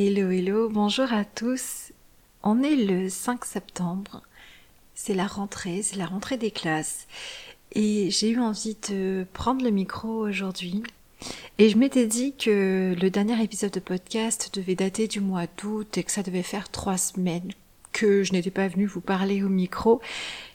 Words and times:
Hello, 0.00 0.30
hello, 0.30 0.68
bonjour 0.68 1.12
à 1.12 1.24
tous. 1.24 1.90
On 2.44 2.62
est 2.62 2.76
le 2.76 3.08
5 3.08 3.44
septembre. 3.44 4.22
C'est 4.94 5.12
la 5.12 5.26
rentrée, 5.26 5.82
c'est 5.82 5.96
la 5.96 6.06
rentrée 6.06 6.36
des 6.36 6.52
classes. 6.52 7.08
Et 7.72 8.08
j'ai 8.12 8.30
eu 8.30 8.38
envie 8.38 8.76
de 8.88 9.26
prendre 9.32 9.64
le 9.64 9.72
micro 9.72 10.24
aujourd'hui. 10.24 10.84
Et 11.58 11.68
je 11.68 11.76
m'étais 11.76 12.06
dit 12.06 12.32
que 12.36 12.94
le 12.96 13.10
dernier 13.10 13.42
épisode 13.42 13.72
de 13.72 13.80
podcast 13.80 14.50
devait 14.54 14.76
dater 14.76 15.08
du 15.08 15.18
mois 15.18 15.48
d'août 15.60 15.98
et 15.98 16.04
que 16.04 16.12
ça 16.12 16.22
devait 16.22 16.44
faire 16.44 16.68
trois 16.68 16.96
semaines 16.96 17.50
que 17.92 18.22
je 18.22 18.32
n'étais 18.34 18.52
pas 18.52 18.68
venue 18.68 18.86
vous 18.86 19.00
parler 19.00 19.42
au 19.42 19.48
micro. 19.48 20.00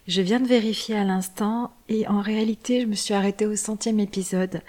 Je 0.07 0.21
viens 0.21 0.39
de 0.39 0.47
vérifier 0.47 0.95
à 0.95 1.03
l'instant 1.03 1.73
et 1.89 2.07
en 2.07 2.21
réalité 2.21 2.79
je 2.79 2.85
me 2.85 2.95
suis 2.95 3.13
arrêtée 3.13 3.45
au 3.45 3.57
centième 3.57 3.99
épisode 3.99 4.61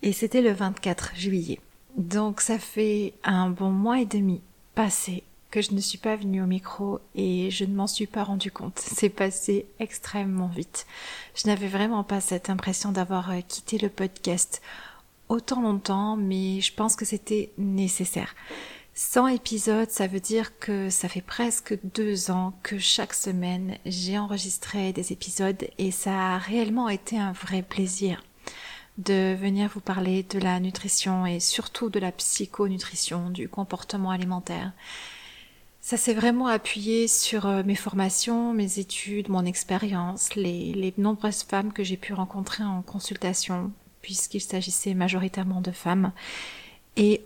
et 0.00 0.14
c'était 0.14 0.40
le 0.40 0.52
24 0.52 1.14
juillet. 1.14 1.60
Donc 1.96 2.40
ça 2.40 2.58
fait 2.58 3.14
un 3.22 3.50
bon 3.50 3.70
mois 3.70 4.00
et 4.00 4.06
demi 4.06 4.40
passé 4.74 5.22
que 5.50 5.62
je 5.62 5.72
ne 5.72 5.80
suis 5.80 5.98
pas 5.98 6.16
venue 6.16 6.42
au 6.42 6.46
micro 6.46 6.98
et 7.14 7.48
je 7.52 7.64
ne 7.64 7.74
m'en 7.74 7.86
suis 7.86 8.08
pas 8.08 8.24
rendu 8.24 8.50
compte. 8.50 8.78
C'est 8.80 9.08
passé 9.08 9.66
extrêmement 9.78 10.48
vite. 10.48 10.86
Je 11.36 11.46
n'avais 11.46 11.68
vraiment 11.68 12.02
pas 12.02 12.20
cette 12.20 12.50
impression 12.50 12.90
d'avoir 12.90 13.30
euh, 13.30 13.40
quitté 13.46 13.78
le 13.78 13.88
podcast 13.88 14.60
autant 15.28 15.62
longtemps, 15.62 16.16
mais 16.16 16.60
je 16.60 16.74
pense 16.74 16.96
que 16.96 17.04
c'était 17.04 17.50
nécessaire. 17.56 18.34
100 18.94 19.28
épisodes, 19.28 19.90
ça 19.90 20.06
veut 20.06 20.20
dire 20.20 20.58
que 20.58 20.90
ça 20.90 21.08
fait 21.08 21.20
presque 21.20 21.78
deux 21.84 22.30
ans 22.30 22.52
que 22.62 22.78
chaque 22.78 23.14
semaine 23.14 23.76
j'ai 23.86 24.18
enregistré 24.18 24.92
des 24.92 25.12
épisodes 25.12 25.66
et 25.78 25.90
ça 25.90 26.34
a 26.34 26.38
réellement 26.38 26.88
été 26.88 27.18
un 27.18 27.32
vrai 27.32 27.62
plaisir 27.62 28.22
de 28.98 29.34
venir 29.34 29.70
vous 29.74 29.80
parler 29.80 30.22
de 30.22 30.38
la 30.38 30.60
nutrition 30.60 31.26
et 31.26 31.40
surtout 31.40 31.90
de 31.90 31.98
la 31.98 32.12
psychonutrition, 32.12 33.30
du 33.30 33.48
comportement 33.48 34.10
alimentaire. 34.10 34.72
Ça 35.80 35.96
s'est 35.96 36.14
vraiment 36.14 36.46
appuyé 36.46 37.08
sur 37.08 37.46
euh, 37.46 37.62
mes 37.62 37.74
formations, 37.74 38.54
mes 38.54 38.78
études, 38.78 39.28
mon 39.28 39.44
expérience, 39.44 40.34
les, 40.34 40.72
les 40.72 40.94
nombreuses 40.96 41.42
femmes 41.42 41.72
que 41.72 41.84
j'ai 41.84 41.98
pu 41.98 42.14
rencontrer 42.14 42.64
en 42.64 42.80
consultation, 42.80 43.70
puisqu'il 44.00 44.40
s'agissait 44.40 44.94
majoritairement 44.94 45.60
de 45.60 45.72
femmes. 45.72 46.12
Et 46.96 47.22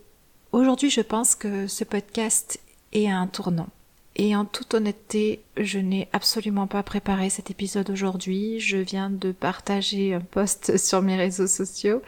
aujourd'hui, 0.50 0.90
je 0.90 1.02
pense 1.02 1.34
que 1.34 1.68
ce 1.68 1.84
podcast 1.84 2.58
est 2.92 3.08
un 3.08 3.28
tournant. 3.28 3.68
Et 4.20 4.34
en 4.34 4.44
toute 4.44 4.74
honnêteté, 4.74 5.42
je 5.56 5.78
n'ai 5.78 6.08
absolument 6.12 6.66
pas 6.66 6.82
préparé 6.82 7.30
cet 7.30 7.52
épisode 7.52 7.88
aujourd'hui. 7.88 8.58
Je 8.58 8.76
viens 8.76 9.10
de 9.10 9.30
partager 9.30 10.12
un 10.12 10.20
post 10.20 10.76
sur 10.84 11.02
mes 11.02 11.16
réseaux 11.16 11.46
sociaux 11.46 12.02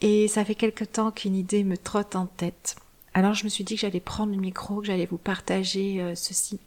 et 0.00 0.28
ça 0.28 0.44
fait 0.44 0.54
quelque 0.54 0.84
temps 0.84 1.10
qu'une 1.10 1.36
idée 1.36 1.62
me 1.62 1.76
trotte 1.76 2.16
en 2.16 2.26
tête. 2.26 2.76
Alors 3.12 3.34
je 3.34 3.44
me 3.44 3.50
suis 3.50 3.64
dit 3.64 3.74
que 3.74 3.82
j'allais 3.82 4.00
prendre 4.00 4.32
le 4.32 4.40
micro, 4.40 4.80
que 4.80 4.86
j'allais 4.86 5.06
vous 5.06 5.18
partager 5.18 6.00
euh, 6.00 6.14
ceci 6.14 6.58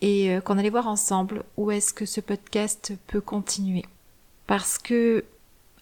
et 0.00 0.30
euh, 0.30 0.40
qu'on 0.40 0.58
allait 0.58 0.70
voir 0.70 0.86
ensemble 0.86 1.44
où 1.56 1.70
est-ce 1.72 1.92
que 1.92 2.06
ce 2.06 2.20
podcast 2.20 2.92
peut 3.08 3.20
continuer. 3.20 3.84
Parce 4.46 4.78
que 4.78 5.24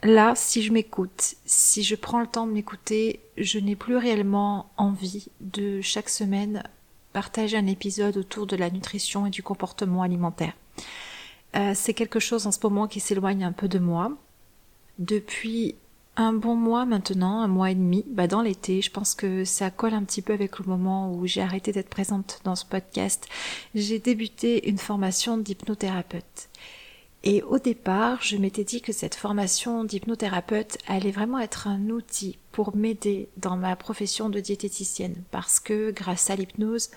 là, 0.03 0.35
si 0.35 0.63
je 0.63 0.73
m'écoute, 0.73 1.37
si 1.45 1.83
je 1.83 1.95
prends 1.95 2.21
le 2.21 2.27
temps 2.27 2.47
de 2.47 2.53
m'écouter, 2.53 3.21
je 3.37 3.59
n'ai 3.59 3.77
plus 3.77 3.97
réellement 3.97 4.71
envie 4.79 5.29
de 5.41 5.81
chaque 5.83 6.09
semaine 6.09 6.63
partager 7.13 7.57
un 7.57 7.67
épisode 7.67 8.17
autour 8.17 8.47
de 8.47 8.57
la 8.57 8.71
nutrition 8.71 9.27
et 9.27 9.31
du 9.31 9.43
comportement 9.43 10.03
alimentaire. 10.03 10.53
Euh, 11.57 11.73
c'est 11.75 11.95
quelque 11.95 12.21
chose 12.21 12.47
en 12.47 12.53
ce 12.53 12.59
moment 12.63 12.87
qui 12.87 13.01
s'éloigne 13.01 13.45
un 13.45 13.53
peu 13.53 13.69
de 13.69 13.79
moi. 13.79 14.13
Depuis 14.99 15.77
un 16.17 16.33
bon 16.33 16.57
mois 16.57 16.85
maintenant, 16.85 17.41
un 17.41 17.49
mois 17.49 17.71
et 17.71 17.77
demi, 17.77 18.05
bah 18.09 18.27
dans 18.27 18.43
l'été, 18.43 18.83
je 18.83 18.91
pense 18.91 19.15
que 19.15 19.45
ça 19.45 19.71
colle 19.71 19.95
un 19.95 20.03
petit 20.03 20.21
peu 20.21 20.33
avec 20.33 20.59
le 20.59 20.65
moment 20.67 21.13
où 21.13 21.27
j'ai 21.27 21.41
arrêté 21.41 21.71
d'être 21.73 21.89
présente 21.89 22.41
dans 22.45 22.57
ce 22.57 22.67
podcast. 22.67 23.29
J'ai 23.75 24.01
débuté 24.01 24.69
une 24.69 24.79
formation 24.79 25.39
d'hypnothérapeute. 25.39 26.49
Et 27.25 27.43
au 27.43 27.59
départ, 27.59 28.23
je 28.23 28.37
m'étais 28.37 28.63
dit 28.63 28.81
que 28.81 28.93
cette 28.93 29.17
formation 29.17 29.83
d'hypnothérapeute 29.83 30.79
allait 30.87 31.11
vraiment 31.11 31.41
être 31.41 31.67
un 31.67 31.91
outil 31.91 32.39
pour 32.53 32.77
m'aider 32.77 33.29
dans 33.37 33.57
ma 33.57 33.75
profession 33.75 34.29
de 34.31 34.39
diététicienne 34.39 35.17
parce 35.33 35.59
que 35.59 35.91
grâce 35.91 36.31
à 36.31 36.37
l'hypnose, 36.37 36.91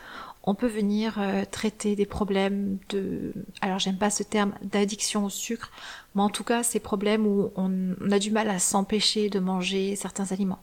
on 0.44 0.56
peut 0.56 0.68
venir 0.68 1.16
euh, 1.20 1.44
traiter 1.50 1.96
des 1.96 2.06
problèmes 2.06 2.78
de 2.90 3.34
alors 3.62 3.80
j'aime 3.80 3.98
pas 3.98 4.10
ce 4.10 4.24
terme 4.24 4.54
d'addiction 4.64 5.26
au 5.26 5.30
sucre, 5.30 5.72
mais 6.16 6.22
en 6.22 6.30
tout 6.30 6.44
cas 6.44 6.64
ces 6.64 6.80
problèmes 6.80 7.26
où 7.26 7.52
on 7.56 7.94
a 8.12 8.20
du 8.20 8.32
mal 8.32 8.50
à 8.50 8.60
s'empêcher 8.60 9.30
de 9.30 9.40
manger 9.40 9.96
certains 9.96 10.32
aliments. 10.32 10.62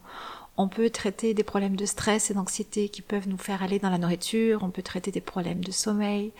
On 0.60 0.66
peut 0.66 0.90
traiter 0.90 1.34
des 1.34 1.44
problèmes 1.44 1.76
de 1.76 1.86
stress 1.86 2.32
et 2.32 2.34
d'anxiété 2.34 2.88
qui 2.88 3.00
peuvent 3.00 3.28
nous 3.28 3.38
faire 3.38 3.62
aller 3.62 3.78
dans 3.78 3.90
la 3.90 3.98
nourriture. 3.98 4.64
On 4.64 4.70
peut 4.70 4.82
traiter 4.82 5.12
des 5.12 5.20
problèmes 5.20 5.64
de 5.64 5.70
sommeil 5.70 6.32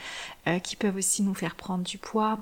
euh, 0.49 0.59
qui 0.59 0.75
peuvent 0.75 0.97
aussi 0.97 1.23
nous 1.23 1.35
faire 1.35 1.55
prendre 1.55 1.85
du 1.85 1.99
poids. 1.99 2.41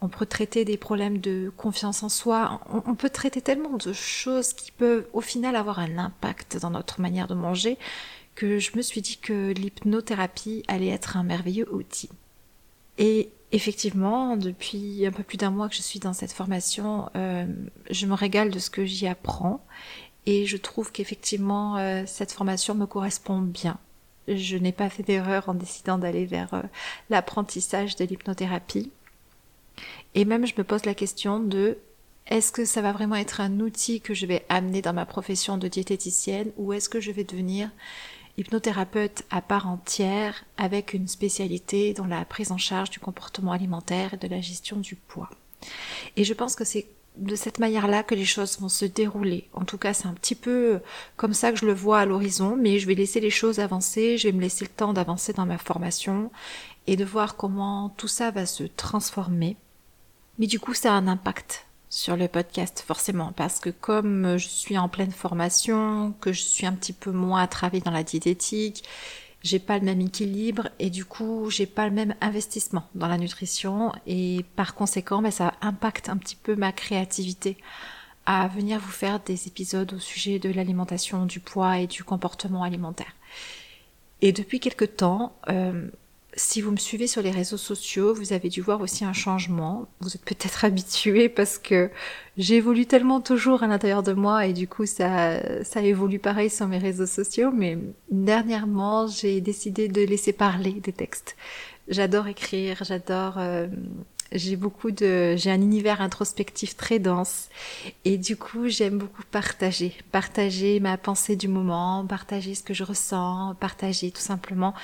On 0.00 0.08
peut 0.08 0.26
traiter 0.26 0.64
des 0.64 0.76
problèmes 0.76 1.18
de 1.18 1.52
confiance 1.56 2.02
en 2.02 2.08
soi. 2.08 2.60
On, 2.68 2.96
peut 2.96 3.08
traiter 3.08 3.40
tellement 3.40 3.76
de 3.76 3.92
choses 3.92 4.52
qui 4.52 4.72
peuvent 4.72 5.06
au 5.12 5.20
final 5.20 5.54
avoir 5.54 5.78
un 5.78 5.96
impact 5.96 6.56
dans 6.56 6.70
notre 6.70 7.00
manière 7.00 7.28
de 7.28 7.34
manger 7.34 7.78
que 8.34 8.58
je 8.58 8.76
me 8.76 8.82
suis 8.82 9.00
dit 9.00 9.18
que 9.18 9.52
l'hypnothérapie 9.52 10.64
allait 10.66 10.88
être 10.88 11.16
un 11.16 11.22
merveilleux 11.22 11.72
outil. 11.72 12.10
Et 12.98 13.30
effectivement, 13.52 14.36
depuis 14.36 15.06
un 15.06 15.12
peu 15.12 15.22
plus 15.22 15.36
d'un 15.36 15.50
mois 15.50 15.68
que 15.68 15.76
je 15.76 15.82
suis 15.82 16.00
dans 16.00 16.14
cette 16.14 16.32
formation, 16.32 17.08
euh, 17.14 17.46
je 17.90 18.06
me 18.06 18.14
régale 18.14 18.50
de 18.50 18.58
ce 18.58 18.70
que 18.70 18.84
j'y 18.84 19.06
apprends 19.06 19.64
et 20.26 20.46
je 20.46 20.56
trouve 20.56 20.92
qu'effectivement, 20.92 21.76
euh, 21.76 22.04
cette 22.06 22.32
formation 22.32 22.74
me 22.74 22.86
correspond 22.86 23.40
bien. 23.40 23.78
Je 24.28 24.56
n'ai 24.56 24.72
pas 24.72 24.88
fait 24.88 25.02
d'erreur 25.02 25.48
en 25.48 25.54
décidant 25.54 25.98
d'aller 25.98 26.26
vers 26.26 26.54
euh, 26.54 26.62
l'apprentissage 27.10 27.96
de 27.96 28.04
l'hypnothérapie. 28.04 28.90
Et 30.14 30.24
même, 30.24 30.46
je 30.46 30.54
me 30.56 30.64
pose 30.64 30.84
la 30.84 30.94
question 30.94 31.40
de 31.40 31.78
est-ce 32.28 32.52
que 32.52 32.64
ça 32.64 32.82
va 32.82 32.92
vraiment 32.92 33.16
être 33.16 33.40
un 33.40 33.58
outil 33.58 34.00
que 34.00 34.14
je 34.14 34.26
vais 34.26 34.44
amener 34.48 34.80
dans 34.80 34.92
ma 34.92 35.06
profession 35.06 35.58
de 35.58 35.66
diététicienne 35.66 36.52
ou 36.56 36.72
est-ce 36.72 36.88
que 36.88 37.00
je 37.00 37.10
vais 37.10 37.24
devenir 37.24 37.70
hypnothérapeute 38.38 39.24
à 39.30 39.42
part 39.42 39.68
entière 39.68 40.44
avec 40.56 40.94
une 40.94 41.08
spécialité 41.08 41.92
dans 41.94 42.06
la 42.06 42.24
prise 42.24 42.52
en 42.52 42.58
charge 42.58 42.90
du 42.90 43.00
comportement 43.00 43.52
alimentaire 43.52 44.14
et 44.14 44.18
de 44.18 44.28
la 44.28 44.40
gestion 44.40 44.76
du 44.76 44.94
poids? 44.94 45.30
Et 46.16 46.22
je 46.22 46.32
pense 46.32 46.54
que 46.54 46.64
c'est 46.64 46.86
de 47.16 47.36
cette 47.36 47.58
manière-là 47.58 48.02
que 48.02 48.14
les 48.14 48.24
choses 48.24 48.58
vont 48.58 48.68
se 48.68 48.84
dérouler. 48.84 49.48
En 49.52 49.64
tout 49.64 49.78
cas, 49.78 49.92
c'est 49.92 50.06
un 50.06 50.14
petit 50.14 50.34
peu 50.34 50.80
comme 51.16 51.34
ça 51.34 51.52
que 51.52 51.58
je 51.58 51.66
le 51.66 51.74
vois 51.74 52.00
à 52.00 52.06
l'horizon, 52.06 52.56
mais 52.56 52.78
je 52.78 52.86
vais 52.86 52.94
laisser 52.94 53.20
les 53.20 53.30
choses 53.30 53.58
avancer, 53.58 54.16
je 54.18 54.28
vais 54.28 54.32
me 54.32 54.40
laisser 54.40 54.64
le 54.64 54.70
temps 54.70 54.92
d'avancer 54.92 55.32
dans 55.32 55.46
ma 55.46 55.58
formation 55.58 56.30
et 56.86 56.96
de 56.96 57.04
voir 57.04 57.36
comment 57.36 57.90
tout 57.96 58.08
ça 58.08 58.30
va 58.30 58.46
se 58.46 58.64
transformer. 58.64 59.56
Mais 60.38 60.46
du 60.46 60.58
coup, 60.58 60.74
ça 60.74 60.92
a 60.92 60.96
un 60.96 61.06
impact 61.06 61.66
sur 61.90 62.16
le 62.16 62.26
podcast, 62.26 62.82
forcément, 62.86 63.32
parce 63.36 63.60
que 63.60 63.68
comme 63.68 64.38
je 64.38 64.48
suis 64.48 64.78
en 64.78 64.88
pleine 64.88 65.12
formation, 65.12 66.14
que 66.22 66.32
je 66.32 66.40
suis 66.40 66.64
un 66.64 66.72
petit 66.72 66.94
peu 66.94 67.10
moins 67.10 67.42
à 67.42 67.70
dans 67.80 67.90
la 67.90 68.02
diététique, 68.02 68.84
j'ai 69.42 69.58
pas 69.58 69.78
le 69.78 69.84
même 69.84 70.00
équilibre 70.00 70.68
et 70.78 70.90
du 70.90 71.04
coup 71.04 71.50
j'ai 71.50 71.66
pas 71.66 71.86
le 71.88 71.94
même 71.94 72.14
investissement 72.20 72.84
dans 72.94 73.08
la 73.08 73.18
nutrition 73.18 73.92
et 74.06 74.44
par 74.56 74.74
conséquent 74.74 75.22
ben, 75.22 75.30
ça 75.30 75.54
impacte 75.60 76.08
un 76.08 76.16
petit 76.16 76.36
peu 76.36 76.54
ma 76.56 76.72
créativité 76.72 77.56
à 78.26 78.46
venir 78.48 78.78
vous 78.78 78.90
faire 78.90 79.20
des 79.20 79.48
épisodes 79.48 79.92
au 79.92 79.98
sujet 79.98 80.38
de 80.38 80.50
l'alimentation, 80.50 81.26
du 81.26 81.40
poids 81.40 81.78
et 81.78 81.86
du 81.86 82.04
comportement 82.04 82.62
alimentaire. 82.62 83.14
Et 84.20 84.32
depuis 84.32 84.60
quelque 84.60 84.84
temps, 84.84 85.34
euh, 85.48 85.88
si 86.34 86.62
vous 86.62 86.70
me 86.70 86.76
suivez 86.76 87.06
sur 87.06 87.20
les 87.20 87.30
réseaux 87.30 87.56
sociaux, 87.56 88.14
vous 88.14 88.32
avez 88.32 88.48
dû 88.48 88.62
voir 88.62 88.80
aussi 88.80 89.04
un 89.04 89.12
changement. 89.12 89.86
Vous 90.00 90.14
êtes 90.14 90.24
peut-être 90.24 90.64
habitué 90.66 91.28
parce 91.28 91.58
que 91.58 91.90
j'évolue 92.36 92.86
tellement 92.86 93.20
toujours 93.20 93.62
à 93.62 93.66
l'intérieur 93.66 94.02
de 94.02 94.12
moi 94.12 94.46
et 94.46 94.52
du 94.52 94.66
coup 94.66 94.86
ça, 94.86 95.64
ça 95.64 95.82
évolue 95.82 96.18
pareil 96.18 96.50
sur 96.50 96.66
mes 96.66 96.78
réseaux 96.78 97.06
sociaux. 97.06 97.50
Mais 97.52 97.78
dernièrement, 98.10 99.06
j'ai 99.06 99.40
décidé 99.40 99.88
de 99.88 100.02
laisser 100.02 100.32
parler 100.32 100.72
des 100.72 100.92
textes. 100.92 101.36
J'adore 101.88 102.28
écrire, 102.28 102.78
j'adore. 102.84 103.34
Euh, 103.38 103.66
j'ai 104.34 104.56
beaucoup 104.56 104.90
de, 104.90 105.36
j'ai 105.36 105.50
un 105.50 105.60
univers 105.60 106.00
introspectif 106.00 106.76
très 106.76 106.98
dense 106.98 107.48
et 108.04 108.16
du 108.16 108.36
coup 108.36 108.68
j'aime 108.68 108.98
beaucoup 108.98 109.22
partager, 109.30 109.94
partager 110.10 110.80
ma 110.80 110.96
pensée 110.96 111.36
du 111.36 111.48
moment, 111.48 112.06
partager 112.06 112.54
ce 112.54 112.62
que 112.62 112.72
je 112.72 112.82
ressens, 112.82 113.54
partager 113.60 114.10
tout 114.10 114.22
simplement. 114.22 114.74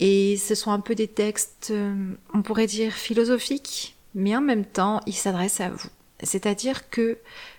Et 0.00 0.38
ce 0.38 0.54
sont 0.54 0.70
un 0.70 0.80
peu 0.80 0.94
des 0.94 1.08
textes, 1.08 1.68
euh, 1.70 1.94
on 2.32 2.40
pourrait 2.42 2.66
dire 2.66 2.92
philosophiques, 2.92 3.96
mais 4.14 4.34
en 4.34 4.40
même 4.40 4.64
temps, 4.64 5.00
ils 5.06 5.14
s'adressent 5.14 5.60
à 5.60 5.68
vous. 5.68 5.90
C'est-à-dire 6.22 6.90
que 6.90 7.18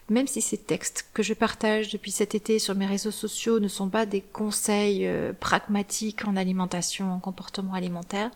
même 0.10 0.28
si 0.28 0.42
ces 0.42 0.58
textes 0.58 1.06
que 1.14 1.24
je 1.24 1.34
partage 1.34 1.90
depuis 1.90 2.12
cet 2.12 2.36
été 2.36 2.60
sur 2.60 2.76
mes 2.76 2.86
réseaux 2.86 3.12
sociaux 3.12 3.60
ne 3.60 3.68
sont 3.68 3.90
pas 3.90 4.06
des 4.06 4.22
conseils 4.22 5.08
euh, 5.08 5.34
pragmatiques 5.34 6.28
en 6.28 6.36
alimentation, 6.36 7.14
en 7.14 7.20
comportement 7.20 7.74
alimentaire, 7.74 8.30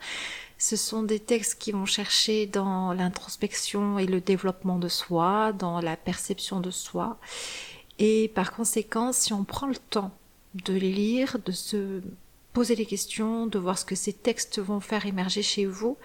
ce 0.58 0.76
sont 0.76 1.04
des 1.04 1.20
textes 1.20 1.60
qui 1.60 1.72
vont 1.72 1.86
chercher 1.86 2.46
dans 2.46 2.94
l'introspection 2.94 4.00
et 4.00 4.06
le 4.06 4.22
développement 4.22 4.80
de 4.80 4.88
soi, 4.88 5.52
dans 5.52 5.82
la 5.82 5.98
perception 5.98 6.60
de 6.60 6.72
soi. 6.72 7.18
Et 8.00 8.32
par 8.34 8.54
conséquent, 8.54 9.12
si 9.12 9.34
on 9.34 9.44
prend 9.44 9.68
le 9.68 9.76
temps 9.76 10.12
de 10.54 10.74
les 10.74 10.92
lire, 10.92 11.38
de 11.46 11.52
se 11.52 12.02
poser 12.56 12.76
les 12.76 12.86
questions, 12.86 13.48
de 13.48 13.60
voir 13.60 13.78
ce 13.78 13.84
que 13.84 13.96
ces 13.96 14.14
textes 14.14 14.60
vont 14.60 14.80
faire 14.80 15.06
émerger 15.06 15.44
chez 15.44 15.66
vous, 15.66 15.98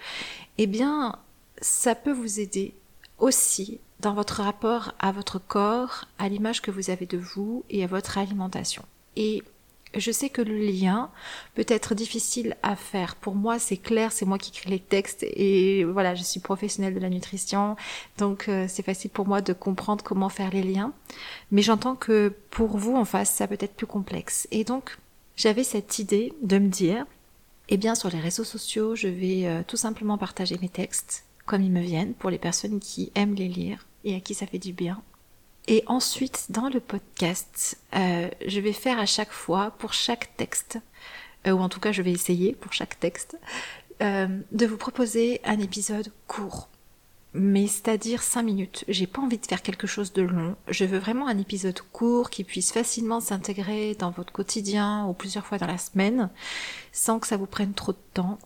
eh 0.57 0.67
bien, 0.67 1.17
ça 1.61 1.95
peut 1.95 2.11
vous 2.11 2.41
aider 2.41 2.73
aussi 3.19 3.79
dans 4.01 4.13
votre 4.13 4.43
rapport 4.43 4.93
à 4.99 5.13
votre 5.13 5.39
corps, 5.39 6.05
à 6.19 6.27
l'image 6.27 6.61
que 6.61 6.69
vous 6.69 6.89
avez 6.89 7.05
de 7.05 7.17
vous 7.17 7.63
et 7.69 7.85
à 7.85 7.87
votre 7.87 8.17
alimentation. 8.17 8.83
Et 9.15 9.43
je 9.95 10.11
sais 10.11 10.29
que 10.29 10.41
le 10.41 10.57
lien 10.57 11.09
peut 11.55 11.65
être 11.69 11.95
difficile 11.95 12.57
à 12.63 12.75
faire. 12.75 13.15
Pour 13.15 13.35
moi, 13.35 13.57
c'est 13.57 13.77
clair, 13.77 14.11
c'est 14.11 14.25
moi 14.25 14.37
qui 14.37 14.51
crée 14.51 14.69
les 14.69 14.79
textes 14.79 15.23
et 15.23 15.85
voilà, 15.85 16.15
je 16.15 16.23
suis 16.23 16.41
professionnelle 16.41 16.95
de 16.95 16.99
la 16.99 17.09
nutrition, 17.09 17.77
donc 18.17 18.49
euh, 18.49 18.65
c'est 18.67 18.83
facile 18.83 19.11
pour 19.11 19.25
moi 19.25 19.41
de 19.41 19.53
comprendre 19.53 20.03
comment 20.03 20.29
faire 20.29 20.51
les 20.51 20.63
liens. 20.63 20.91
Mais 21.51 21.61
j'entends 21.61 21.95
que 21.95 22.33
pour 22.49 22.77
vous 22.77 22.95
en 22.97 23.05
face, 23.05 23.29
ça 23.29 23.47
peut 23.47 23.57
être 23.59 23.75
plus 23.75 23.87
complexe. 23.87 24.49
Et 24.51 24.65
donc, 24.65 24.97
j'avais 25.41 25.63
cette 25.63 25.97
idée 25.97 26.33
de 26.43 26.59
me 26.59 26.67
dire, 26.67 27.03
eh 27.69 27.77
bien, 27.77 27.95
sur 27.95 28.11
les 28.11 28.19
réseaux 28.19 28.43
sociaux, 28.43 28.95
je 28.95 29.07
vais 29.07 29.47
euh, 29.47 29.63
tout 29.65 29.75
simplement 29.75 30.19
partager 30.19 30.55
mes 30.61 30.69
textes 30.69 31.25
comme 31.47 31.63
ils 31.63 31.71
me 31.71 31.81
viennent 31.81 32.13
pour 32.13 32.29
les 32.29 32.37
personnes 32.37 32.79
qui 32.79 33.11
aiment 33.15 33.33
les 33.33 33.47
lire 33.47 33.87
et 34.03 34.15
à 34.15 34.19
qui 34.19 34.35
ça 34.35 34.45
fait 34.45 34.59
du 34.59 34.71
bien. 34.71 35.01
Et 35.67 35.83
ensuite, 35.87 36.45
dans 36.49 36.69
le 36.69 36.79
podcast, 36.79 37.79
euh, 37.95 38.29
je 38.45 38.59
vais 38.59 38.71
faire 38.71 38.99
à 38.99 39.07
chaque 39.07 39.31
fois, 39.31 39.71
pour 39.79 39.93
chaque 39.93 40.37
texte, 40.37 40.77
euh, 41.47 41.51
ou 41.51 41.59
en 41.59 41.69
tout 41.69 41.79
cas 41.79 41.91
je 41.91 42.03
vais 42.03 42.11
essayer 42.11 42.53
pour 42.53 42.73
chaque 42.73 42.99
texte, 42.99 43.37
de 43.99 44.65
vous 44.65 44.77
proposer 44.77 45.41
un 45.43 45.59
épisode 45.59 46.11
court. 46.25 46.70
Mais 47.33 47.67
c'est-à-dire 47.67 48.23
5 48.23 48.43
minutes. 48.43 48.83
J'ai 48.89 49.07
pas 49.07 49.21
envie 49.21 49.37
de 49.37 49.45
faire 49.45 49.61
quelque 49.61 49.87
chose 49.87 50.11
de 50.11 50.21
long. 50.21 50.55
Je 50.67 50.83
veux 50.83 50.97
vraiment 50.97 51.27
un 51.27 51.37
épisode 51.37 51.79
court 51.93 52.29
qui 52.29 52.43
puisse 52.43 52.73
facilement 52.73 53.21
s'intégrer 53.21 53.95
dans 53.95 54.11
votre 54.11 54.33
quotidien 54.33 55.05
ou 55.05 55.13
plusieurs 55.13 55.45
fois 55.45 55.57
dans 55.57 55.67
la 55.67 55.77
semaine, 55.77 56.29
sans 56.91 57.19
que 57.19 57.27
ça 57.27 57.37
vous 57.37 57.45
prenne 57.45 57.73
trop 57.73 57.93
de 57.93 57.97
temps, 58.13 58.37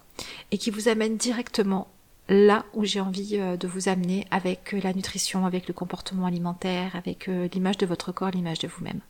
et 0.52 0.60
qui 0.60 0.70
vous 0.70 0.88
amène 0.88 1.18
directement 1.18 1.88
là 2.30 2.66
où 2.74 2.84
j'ai 2.86 3.00
envie 3.00 3.38
euh, 3.38 3.58
de 3.58 3.68
vous 3.68 3.90
amener 3.90 4.26
avec 4.32 4.74
euh, 4.74 4.80
la 4.84 4.94
nutrition, 4.94 5.46
avec 5.46 5.68
le 5.68 5.74
comportement 5.74 6.26
alimentaire, 6.26 6.96
avec 6.96 7.28
euh, 7.28 7.48
l'image 7.54 7.78
de 7.78 7.86
votre 7.86 8.12
corps, 8.12 8.32
l'image 8.32 8.60
de 8.60 8.68
vous-même. 8.68 9.02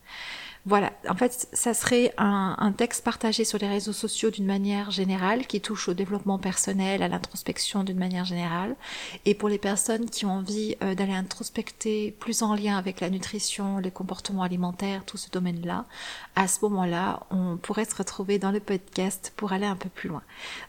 Voilà, 0.68 0.94
en 1.08 1.14
fait, 1.14 1.48
ça 1.54 1.76
serait 1.76 2.12
un, 2.18 2.74
texte 2.76 3.04
partagé 3.04 3.46
sur 3.46 3.60
les 3.60 3.68
réseaux 3.68 3.94
sociaux 3.94 4.32
d'une 4.32 4.48
manière 4.48 4.90
générale, 4.90 5.46
qui 5.46 5.62
touche 5.62 5.88
au 5.88 5.94
développement 5.94 6.40
personnel, 6.40 7.04
à 7.04 7.08
l'introspection 7.08 7.84
d'une 7.84 8.00
manière 8.00 8.26
générale. 8.26 8.76
Et 9.26 9.36
pour 9.36 9.48
les 9.48 9.60
personnes 9.60 10.10
qui 10.10 10.26
ont 10.26 10.32
envie 10.32 10.76
d'aller 10.82 11.14
introspecter 11.14 12.16
plus 12.20 12.42
en 12.42 12.56
lien 12.56 12.78
avec 12.78 13.00
la 13.00 13.12
nutrition, 13.12 13.78
les 13.78 13.92
comportements 13.92 14.42
alimentaires, 14.42 15.06
tout 15.06 15.18
ce 15.18 15.30
domaine-là, 15.30 15.86
à 16.36 16.48
ce 16.48 16.60
moment-là, 16.66 17.22
on 17.30 17.58
pourrait 17.58 17.86
se 17.86 17.96
retrouver 17.96 18.40
dans 18.40 18.52
le 18.52 18.60
podcast 18.60 19.34
pour 19.36 19.54
aller 19.54 19.68
un 19.68 19.76
peu 19.76 19.90
plus 19.90 20.10
loin. 20.10 20.24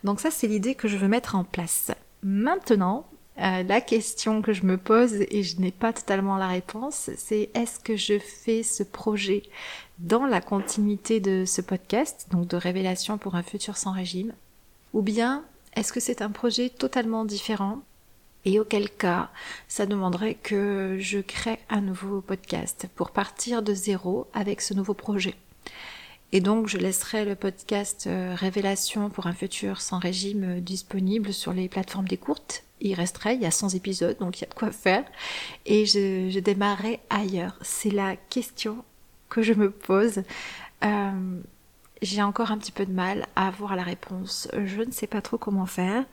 Donc 0.05 0.21
ça, 0.21 0.31
c'est 0.31 0.47
l'idée 0.47 0.75
que 0.75 0.89
je 0.89 0.99
veux 0.99 1.09
mettre 1.09 1.37
en 1.37 1.45
place. 1.45 1.91
Maintenant, 2.23 3.09
la 3.37 3.81
question 3.81 4.43
que 4.43 4.53
je 4.53 4.65
me 4.65 4.79
pose 4.79 5.15
et 5.31 5.43
je 5.43 5.61
n'ai 5.61 5.71
pas 5.71 5.93
totalement 5.93 6.37
la 6.37 6.49
réponse, 6.49 7.11
c'est 7.17 7.51
est-ce 7.55 7.79
que 7.79 7.97
je 7.97 8.19
fais 8.19 8.63
ce 8.63 8.83
projet 8.83 9.43
dans 9.99 10.27
la 10.27 10.41
continuité 10.41 11.21
de 11.21 11.45
ce 11.47 11.61
podcast, 11.61 12.27
donc 12.31 12.49
de 12.49 12.57
révélation 12.57 13.19
pour 13.19 13.35
un 13.35 13.43
futur 13.43 13.77
sans 13.77 13.93
régime, 13.93 14.33
ou 14.93 15.03
bien 15.03 15.45
est-ce 15.75 15.93
que 15.93 16.01
c'est 16.01 16.23
un 16.23 16.31
projet 16.31 16.71
totalement 16.71 17.25
différent 17.25 17.81
et 18.47 18.61
auquel 18.61 18.89
cas 18.89 19.31
ça 19.69 19.87
demanderait 19.87 20.35
que 20.35 20.97
je 21.01 21.19
crée 21.19 21.59
un 21.69 21.81
nouveau 21.81 22.21
podcast 22.21 22.87
pour 22.95 23.11
partir 23.11 23.63
de 23.63 23.75
zéro 23.75 24.27
avec 24.33 24.61
ce 24.61 24.73
nouveau 24.73 24.95
projet. 24.95 25.35
Et 26.37 26.41
donc, 26.43 26.69
je 26.69 26.77
laisserai 26.77 27.25
le 27.25 27.35
podcast 27.35 28.07
euh, 28.07 28.35
Révélation 28.37 29.09
pour 29.09 29.27
un 29.27 29.33
futur 29.33 29.81
sans 29.81 29.99
régime 29.99 30.45
euh, 30.45 30.61
disponible 30.61 31.33
sur 31.33 31.55
les 31.55 31.67
plateformes 31.67 32.07
d'écoute. 32.07 32.63
Il 32.83 32.93
resterait, 32.93 33.37
il 33.37 33.41
y 33.41 33.47
a 33.47 33.51
100 33.51 33.71
épisodes, 33.71 34.19
donc 34.19 34.37
il 34.37 34.43
y 34.43 34.45
a 34.45 34.49
de 34.51 34.53
quoi 34.53 34.71
faire. 34.71 35.03
Et 35.65 35.87
je, 35.87 36.39
démarrerai 36.41 37.01
ailleurs. 37.09 37.57
C'est 37.63 37.91
la 37.91 38.17
question 38.17 38.85
que 39.31 39.41
je 39.41 39.55
me 39.55 39.71
pose. 39.71 40.25
Euh, 40.85 41.41
j'ai 42.03 42.21
encore 42.21 42.51
un 42.51 42.59
petit 42.59 42.71
peu 42.71 42.85
de 42.85 42.93
mal 42.93 43.25
à 43.35 43.49
avoir 43.49 43.75
la 43.75 43.83
réponse. 43.83 44.47
Je 44.53 44.83
ne 44.83 44.91
sais 44.91 45.07
pas 45.07 45.23
trop 45.23 45.39
comment 45.39 45.65
faire. 45.65 46.05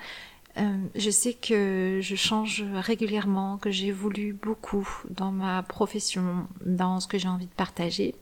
Je 0.95 1.09
sais 1.09 1.33
que 1.33 1.99
je 2.01 2.15
change 2.15 2.63
régulièrement, 2.75 3.57
que 3.57 3.71
j'ai 3.71 3.91
voulu 3.91 4.31
beaucoup 4.31 4.87
dans 5.09 5.31
ma 5.31 5.63
profession, 5.63 6.47
dans 6.65 7.01
ce 7.01 7.09
que 7.09 7.17
j'ai 7.17 7.27
envie 7.27 7.47
de 7.47 7.51
partager. 7.51 8.15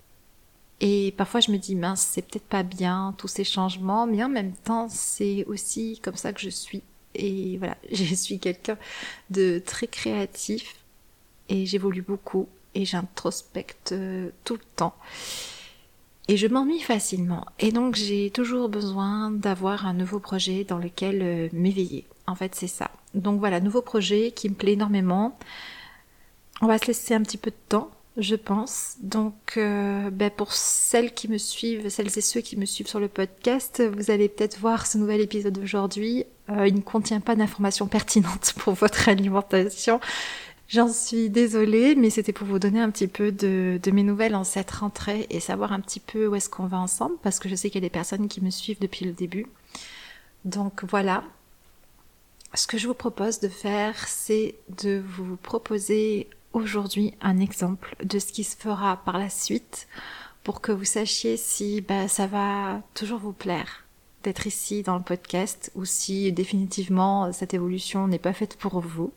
Et 0.81 1.13
parfois 1.15 1.39
je 1.39 1.51
me 1.51 1.57
dis 1.57 1.75
mince, 1.75 2.01
c'est 2.01 2.23
peut-être 2.23 2.47
pas 2.47 2.63
bien 2.63 3.13
tous 3.17 3.27
ces 3.27 3.43
changements, 3.43 4.07
mais 4.07 4.23
en 4.23 4.29
même 4.29 4.53
temps 4.53 4.87
c'est 4.89 5.45
aussi 5.45 5.99
comme 6.03 6.15
ça 6.15 6.33
que 6.33 6.41
je 6.41 6.49
suis. 6.49 6.81
Et 7.13 7.57
voilà, 7.59 7.77
je 7.91 8.15
suis 8.15 8.39
quelqu'un 8.39 8.77
de 9.29 9.61
très 9.63 9.87
créatif 9.87 10.75
et 11.49 11.67
j'évolue 11.67 12.01
beaucoup 12.01 12.49
et 12.73 12.85
j'introspecte 12.85 13.91
euh, 13.91 14.31
tout 14.43 14.55
le 14.55 14.65
temps. 14.75 14.95
Et 16.27 16.37
je 16.37 16.47
m'ennuie 16.47 16.79
facilement. 16.79 17.45
Et 17.59 17.71
donc 17.71 17.95
j'ai 17.95 18.31
toujours 18.31 18.67
besoin 18.67 19.29
d'avoir 19.29 19.85
un 19.85 19.93
nouveau 19.93 20.19
projet 20.19 20.63
dans 20.63 20.79
lequel 20.79 21.21
euh, 21.21 21.49
m'éveiller. 21.53 22.07
En 22.25 22.33
fait 22.33 22.55
c'est 22.55 22.67
ça. 22.67 22.89
Donc 23.13 23.39
voilà, 23.39 23.59
nouveau 23.59 23.83
projet 23.83 24.31
qui 24.31 24.49
me 24.49 24.55
plaît 24.55 24.73
énormément. 24.73 25.37
On 26.61 26.65
va 26.67 26.79
se 26.79 26.87
laisser 26.87 27.13
un 27.13 27.21
petit 27.21 27.37
peu 27.37 27.51
de 27.51 27.55
temps 27.69 27.91
je 28.17 28.35
pense. 28.35 28.97
Donc, 29.01 29.53
euh, 29.57 30.09
ben 30.09 30.29
pour 30.29 30.53
celles 30.53 31.13
qui 31.13 31.27
me 31.29 31.37
suivent, 31.37 31.89
celles 31.89 32.17
et 32.17 32.21
ceux 32.21 32.41
qui 32.41 32.57
me 32.57 32.65
suivent 32.65 32.87
sur 32.87 32.99
le 32.99 33.07
podcast, 33.07 33.81
vous 33.95 34.11
allez 34.11 34.27
peut-être 34.29 34.59
voir 34.59 34.85
ce 34.85 34.97
nouvel 34.97 35.21
épisode 35.21 35.53
d'aujourd'hui. 35.53 36.25
Euh, 36.49 36.67
il 36.67 36.75
ne 36.75 36.81
contient 36.81 37.21
pas 37.21 37.35
d'informations 37.35 37.87
pertinentes 37.87 38.53
pour 38.57 38.73
votre 38.73 39.07
alimentation. 39.07 39.99
J'en 40.67 40.87
suis 40.87 41.29
désolée, 41.29 41.95
mais 41.95 42.09
c'était 42.09 42.31
pour 42.31 42.47
vous 42.47 42.59
donner 42.59 42.79
un 42.79 42.89
petit 42.91 43.07
peu 43.07 43.31
de, 43.31 43.79
de, 43.81 43.91
mes 43.91 44.03
nouvelles 44.03 44.35
en 44.35 44.45
cette 44.45 44.71
rentrée 44.71 45.27
et 45.29 45.41
savoir 45.41 45.73
un 45.73 45.81
petit 45.81 45.99
peu 45.99 46.27
où 46.27 46.35
est-ce 46.35 46.49
qu'on 46.49 46.65
va 46.65 46.77
ensemble, 46.77 47.15
parce 47.23 47.39
que 47.39 47.49
je 47.49 47.55
sais 47.55 47.69
qu'il 47.69 47.81
y 47.81 47.85
a 47.85 47.87
des 47.87 47.91
personnes 47.91 48.29
qui 48.29 48.41
me 48.41 48.49
suivent 48.49 48.79
depuis 48.79 49.05
le 49.05 49.11
début. 49.11 49.47
Donc 50.45 50.83
voilà. 50.85 51.23
Ce 52.53 52.67
que 52.67 52.77
je 52.77 52.87
vous 52.87 52.93
propose 52.93 53.39
de 53.39 53.47
faire, 53.47 54.07
c'est 54.07 54.55
de 54.81 55.01
vous 55.05 55.37
proposer 55.37 56.29
aujourd'hui 56.53 57.13
un 57.21 57.39
exemple 57.39 57.95
de 58.03 58.19
ce 58.19 58.31
qui 58.31 58.43
se 58.43 58.57
fera 58.57 58.97
par 58.97 59.17
la 59.17 59.29
suite 59.29 59.87
pour 60.43 60.61
que 60.61 60.71
vous 60.71 60.85
sachiez 60.85 61.37
si 61.37 61.81
bah, 61.81 62.07
ça 62.07 62.27
va 62.27 62.81
toujours 62.93 63.19
vous 63.19 63.33
plaire 63.33 63.85
d'être 64.23 64.47
ici 64.47 64.83
dans 64.83 64.97
le 64.97 65.03
podcast 65.03 65.71
ou 65.75 65.85
si 65.85 66.31
définitivement 66.31 67.31
cette 67.31 67.53
évolution 67.53 68.07
n'est 68.07 68.19
pas 68.19 68.33
faite 68.33 68.55
pour 68.55 68.79
vous. 68.79 69.11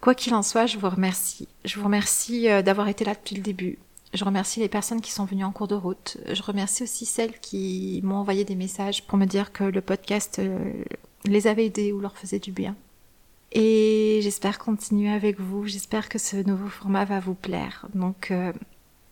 Quoi 0.00 0.14
qu'il 0.14 0.34
en 0.34 0.42
soit, 0.42 0.66
je 0.66 0.78
vous 0.78 0.88
remercie. 0.88 1.46
Je 1.64 1.78
vous 1.78 1.84
remercie 1.84 2.48
euh, 2.48 2.62
d'avoir 2.62 2.88
été 2.88 3.04
là 3.04 3.14
depuis 3.14 3.36
le 3.36 3.42
début. 3.42 3.78
Je 4.14 4.24
remercie 4.24 4.58
les 4.58 4.68
personnes 4.68 5.00
qui 5.00 5.12
sont 5.12 5.26
venues 5.26 5.44
en 5.44 5.52
cours 5.52 5.68
de 5.68 5.74
route. 5.74 6.16
Je 6.26 6.42
remercie 6.42 6.82
aussi 6.82 7.06
celles 7.06 7.38
qui 7.38 8.00
m'ont 8.02 8.16
envoyé 8.16 8.44
des 8.44 8.56
messages 8.56 9.06
pour 9.06 9.18
me 9.18 9.26
dire 9.26 9.52
que 9.52 9.62
le 9.62 9.80
podcast 9.80 10.38
euh, 10.38 10.72
les 11.26 11.46
avait 11.46 11.66
aidés 11.66 11.92
ou 11.92 12.00
leur 12.00 12.16
faisait 12.16 12.38
du 12.38 12.50
bien. 12.50 12.74
Et 13.52 14.20
j'espère 14.22 14.58
continuer 14.58 15.10
avec 15.10 15.40
vous. 15.40 15.66
J'espère 15.66 16.08
que 16.08 16.18
ce 16.18 16.36
nouveau 16.36 16.68
format 16.68 17.04
va 17.04 17.20
vous 17.20 17.34
plaire. 17.34 17.86
Donc, 17.94 18.30
euh, 18.30 18.52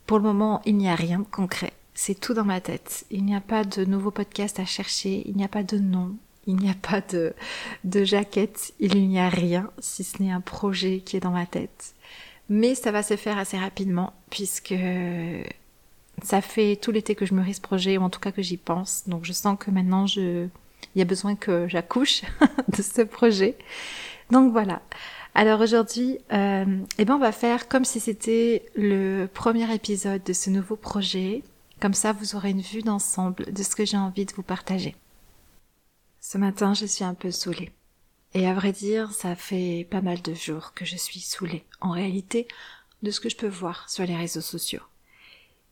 pour 0.07 0.18
le 0.18 0.25
moment, 0.25 0.62
il 0.64 0.76
n'y 0.76 0.88
a 0.88 0.95
rien 0.95 1.18
de 1.21 1.25
concret. 1.25 1.73
C'est 1.95 2.18
tout 2.18 2.35
dans 2.35 2.45
ma 2.45 2.61
tête. 2.61 3.04
Il 3.11 3.25
n'y 3.25 3.35
a 3.35 3.40
pas 3.40 3.64
de 3.64 3.85
nouveau 3.85 4.11
podcast 4.11 4.61
à 4.61 4.64
chercher. 4.64 5.25
Il 5.26 5.37
n'y 5.37 5.45
a 5.45 5.49
pas 5.49 5.64
de 5.64 5.78
nom. 5.78 6.16
Il 6.47 6.57
n'y 6.57 6.71
a 6.71 6.75
pas 6.75 7.00
de, 7.00 7.35
de 7.85 8.04
jaquette. 8.04 8.73
Il 8.78 9.09
n'y 9.09 9.18
a 9.18 9.28
rien, 9.28 9.71
si 9.80 10.04
ce 10.04 10.23
n'est 10.23 10.30
un 10.30 10.40
projet 10.40 11.00
qui 11.00 11.16
est 11.16 11.21
dans 11.21 11.33
ma 11.33 11.47
tête. 11.47 11.95
Mais 12.49 12.75
ça 12.75 12.92
va 12.92 13.02
se 13.02 13.16
faire 13.16 13.37
assez 13.37 13.59
rapidement, 13.59 14.14
puisque 14.30 14.75
ça 16.23 16.40
fait 16.40 16.76
tout 16.76 16.90
l'été 16.90 17.14
que 17.14 17.26
je 17.26 17.35
me 17.35 17.52
ce 17.52 17.61
projet, 17.61 17.99
ou 17.99 18.02
en 18.02 18.11
tout 18.11 18.21
cas 18.21 18.33
que 18.33 18.42
j'y 18.42 18.57
pense. 18.57 19.02
Donc 19.07 19.25
je 19.25 19.33
sens 19.33 19.59
que 19.59 19.71
maintenant 19.71 20.07
je, 20.07 20.47
il 20.94 20.99
y 20.99 21.02
a 21.02 21.04
besoin 21.04 21.37
que 21.37 21.68
j'accouche 21.68 22.23
de 22.76 22.82
ce 22.82 23.02
projet. 23.02 23.56
Donc 24.30 24.52
voilà. 24.52 24.82
Alors 25.35 25.61
aujourd'hui, 25.61 26.18
euh, 26.32 26.80
eh 26.99 27.04
ben 27.04 27.14
on 27.14 27.18
va 27.18 27.32
faire 27.32 27.68
comme 27.68 27.85
si 27.85 28.00
c'était 28.00 28.64
le 28.75 29.26
premier 29.26 29.73
épisode 29.73 30.23
de 30.25 30.32
ce 30.32 30.50
nouveau 30.50 30.76
projet. 30.76 31.42
Comme 31.80 31.94
ça, 31.94 32.12
vous 32.12 32.35
aurez 32.35 32.50
une 32.50 32.61
vue 32.61 32.82
d'ensemble 32.82 33.52
de 33.52 33.62
ce 33.62 33.76
que 33.76 33.85
j'ai 33.85 33.97
envie 33.97 34.25
de 34.26 34.32
vous 34.32 34.42
partager. 34.42 34.97
Ce 36.20 36.38
matin, 36.38 36.75
je 36.75 36.87
suis 36.87 37.04
un 37.04 37.14
peu 37.14 37.30
saoulée. 37.30 37.70
Et 38.35 38.47
à 38.47 38.54
vrai 38.54 38.73
dire, 38.73 39.12
ça 39.12 39.37
fait 39.37 39.87
pas 39.90 40.00
mal 40.00 40.20
de 40.20 40.35
jours 40.35 40.75
que 40.75 40.85
je 40.85 40.97
suis 40.97 41.20
saoulée, 41.20 41.64
en 41.80 41.90
réalité, 41.90 42.49
de 43.02 43.11
ce 43.11 43.20
que 43.20 43.28
je 43.28 43.37
peux 43.37 43.49
voir 43.49 43.88
sur 43.88 44.04
les 44.04 44.16
réseaux 44.16 44.40
sociaux. 44.40 44.82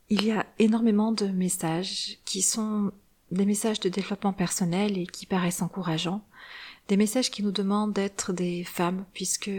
Il 0.09 0.25
y 0.25 0.31
a 0.31 0.45
énormément 0.57 1.11
de 1.11 1.27
messages 1.27 2.17
qui 2.23 2.41
sont 2.41 2.91
des 3.31 3.45
messages 3.45 3.79
de 3.79 3.89
développement 3.89 4.33
personnel 4.33 4.97
et 4.97 5.07
qui 5.07 5.25
paraissent 5.25 5.61
encourageants, 5.61 6.21
des 6.87 6.97
messages 6.97 7.31
qui 7.31 7.43
nous 7.43 7.51
demandent 7.51 7.93
d'être 7.93 8.33
des 8.33 8.63
femmes, 8.63 9.05
puisque 9.13 9.51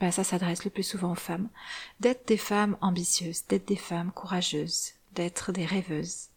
bah, 0.00 0.10
ça 0.10 0.24
s'adresse 0.24 0.64
le 0.64 0.70
plus 0.70 0.82
souvent 0.82 1.12
aux 1.12 1.16
femmes, 1.16 1.48
d'être 2.00 2.26
des 2.26 2.36
femmes 2.36 2.76
ambitieuses, 2.80 3.44
d'être 3.48 3.68
des 3.68 3.76
femmes 3.76 4.12
courageuses, 4.12 4.92
d'être 5.14 5.52
des 5.52 5.66
rêveuses, 5.66 6.28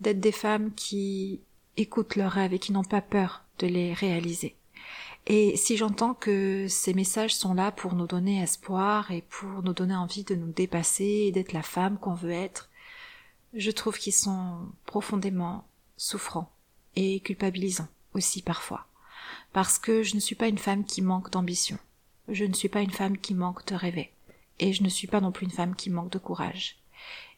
d'être 0.00 0.20
des 0.20 0.32
femmes 0.32 0.72
qui 0.74 1.40
écoutent 1.76 2.16
leurs 2.16 2.32
rêves 2.32 2.54
et 2.54 2.58
qui 2.58 2.72
n'ont 2.72 2.84
pas 2.84 3.02
peur 3.02 3.44
de 3.58 3.66
les 3.66 3.92
réaliser. 3.92 4.56
Et 5.26 5.56
si 5.56 5.76
j'entends 5.76 6.12
que 6.12 6.66
ces 6.68 6.92
messages 6.92 7.34
sont 7.34 7.54
là 7.54 7.72
pour 7.72 7.94
nous 7.94 8.06
donner 8.06 8.42
espoir 8.42 9.10
et 9.10 9.22
pour 9.22 9.62
nous 9.62 9.72
donner 9.72 9.96
envie 9.96 10.24
de 10.24 10.34
nous 10.34 10.52
dépasser 10.52 11.24
et 11.26 11.32
d'être 11.32 11.52
la 11.54 11.62
femme 11.62 11.98
qu'on 11.98 12.12
veut 12.12 12.32
être, 12.32 12.68
je 13.54 13.70
trouve 13.70 13.98
qu'ils 13.98 14.12
sont 14.12 14.58
profondément 14.84 15.64
souffrants 16.04 16.52
et 16.96 17.20
culpabilisants 17.20 17.88
aussi 18.12 18.42
parfois. 18.42 18.86
Parce 19.52 19.78
que 19.78 20.02
je 20.02 20.14
ne 20.14 20.20
suis 20.20 20.34
pas 20.34 20.48
une 20.48 20.58
femme 20.58 20.84
qui 20.84 21.00
manque 21.00 21.30
d'ambition. 21.30 21.78
Je 22.28 22.44
ne 22.44 22.52
suis 22.52 22.68
pas 22.68 22.80
une 22.80 22.90
femme 22.90 23.18
qui 23.18 23.34
manque 23.34 23.64
de 23.66 23.74
rêver. 23.74 24.12
Et 24.58 24.72
je 24.72 24.82
ne 24.82 24.88
suis 24.88 25.06
pas 25.06 25.20
non 25.20 25.32
plus 25.32 25.46
une 25.46 25.52
femme 25.52 25.74
qui 25.74 25.90
manque 25.90 26.12
de 26.12 26.18
courage. 26.18 26.76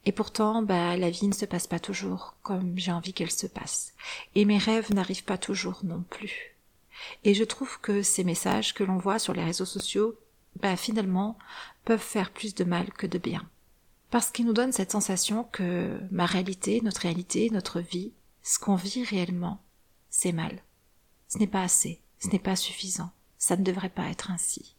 Et 0.05 0.13
pourtant, 0.13 0.63
bah, 0.63 0.97
la 0.97 1.11
vie 1.11 1.29
ne 1.29 1.35
se 1.35 1.45
passe 1.45 1.67
pas 1.67 1.81
toujours 1.81 2.35
comme 2.43 2.77
j'ai 2.77 2.93
envie 2.93 3.13
qu'elle 3.13 3.31
se 3.31 3.47
passe. 3.47 3.95
Et 4.35 4.45
mes 4.45 4.59
rêves 4.59 4.93
n'arrivent 4.93 5.25
pas 5.25 5.39
toujours 5.39 5.81
non 5.85 6.03
plus. 6.11 6.57
Et 7.25 7.35
je 7.35 7.45
trouve 7.45 7.81
que 7.81 8.03
ces 8.03 8.25
messages 8.25 8.75
que 8.75 8.85
l'on 8.85 8.99
voit 8.99 9.19
sur 9.19 9.33
les 9.33 9.45
réseaux 9.45 9.65
sociaux, 9.65 10.19
bah, 10.61 10.77
finalement, 10.77 11.39
peuvent 11.85 12.01
faire 12.01 12.31
plus 12.31 12.55
de 12.55 12.65
mal 12.65 12.93
que 12.93 13.07
de 13.07 13.19
bien. 13.19 13.49
Parce 14.11 14.31
qu'ils 14.31 14.47
nous 14.47 14.53
donnent 14.53 14.73
cette 14.73 14.93
sensation 14.93 15.45
que 15.45 15.99
ma 16.11 16.27
réalité, 16.27 16.81
notre 16.83 17.03
réalité, 17.03 17.51
notre 17.51 17.81
vie, 17.81 18.13
ce 18.47 18.61
qu'on 18.61 18.77
vit 18.77 19.03
réellement, 19.03 19.61
c'est 20.09 20.31
mal. 20.31 20.63
Ce 21.27 21.37
n'est 21.39 21.49
pas 21.49 21.63
assez, 21.63 22.01
ce 22.21 22.29
n'est 22.29 22.39
pas 22.39 22.55
suffisant, 22.55 23.11
ça 23.39 23.57
ne 23.57 23.65
devrait 23.65 23.89
pas 23.89 24.09
être 24.09 24.31
ainsi. 24.31 24.77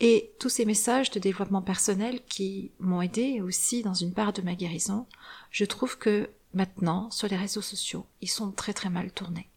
Et 0.00 0.32
tous 0.40 0.48
ces 0.48 0.64
messages 0.64 1.12
de 1.12 1.20
développement 1.20 1.62
personnel 1.62 2.20
qui 2.24 2.72
m'ont 2.80 3.00
aidé 3.00 3.40
aussi 3.40 3.84
dans 3.84 3.94
une 3.94 4.12
part 4.12 4.32
de 4.32 4.42
ma 4.42 4.56
guérison, 4.56 5.06
je 5.52 5.64
trouve 5.64 5.96
que 5.96 6.28
maintenant, 6.54 7.08
sur 7.12 7.28
les 7.28 7.36
réseaux 7.36 7.62
sociaux, 7.62 8.04
ils 8.20 8.28
sont 8.28 8.50
très 8.50 8.72
très 8.72 8.90
mal 8.90 9.12
tournés. 9.12 9.48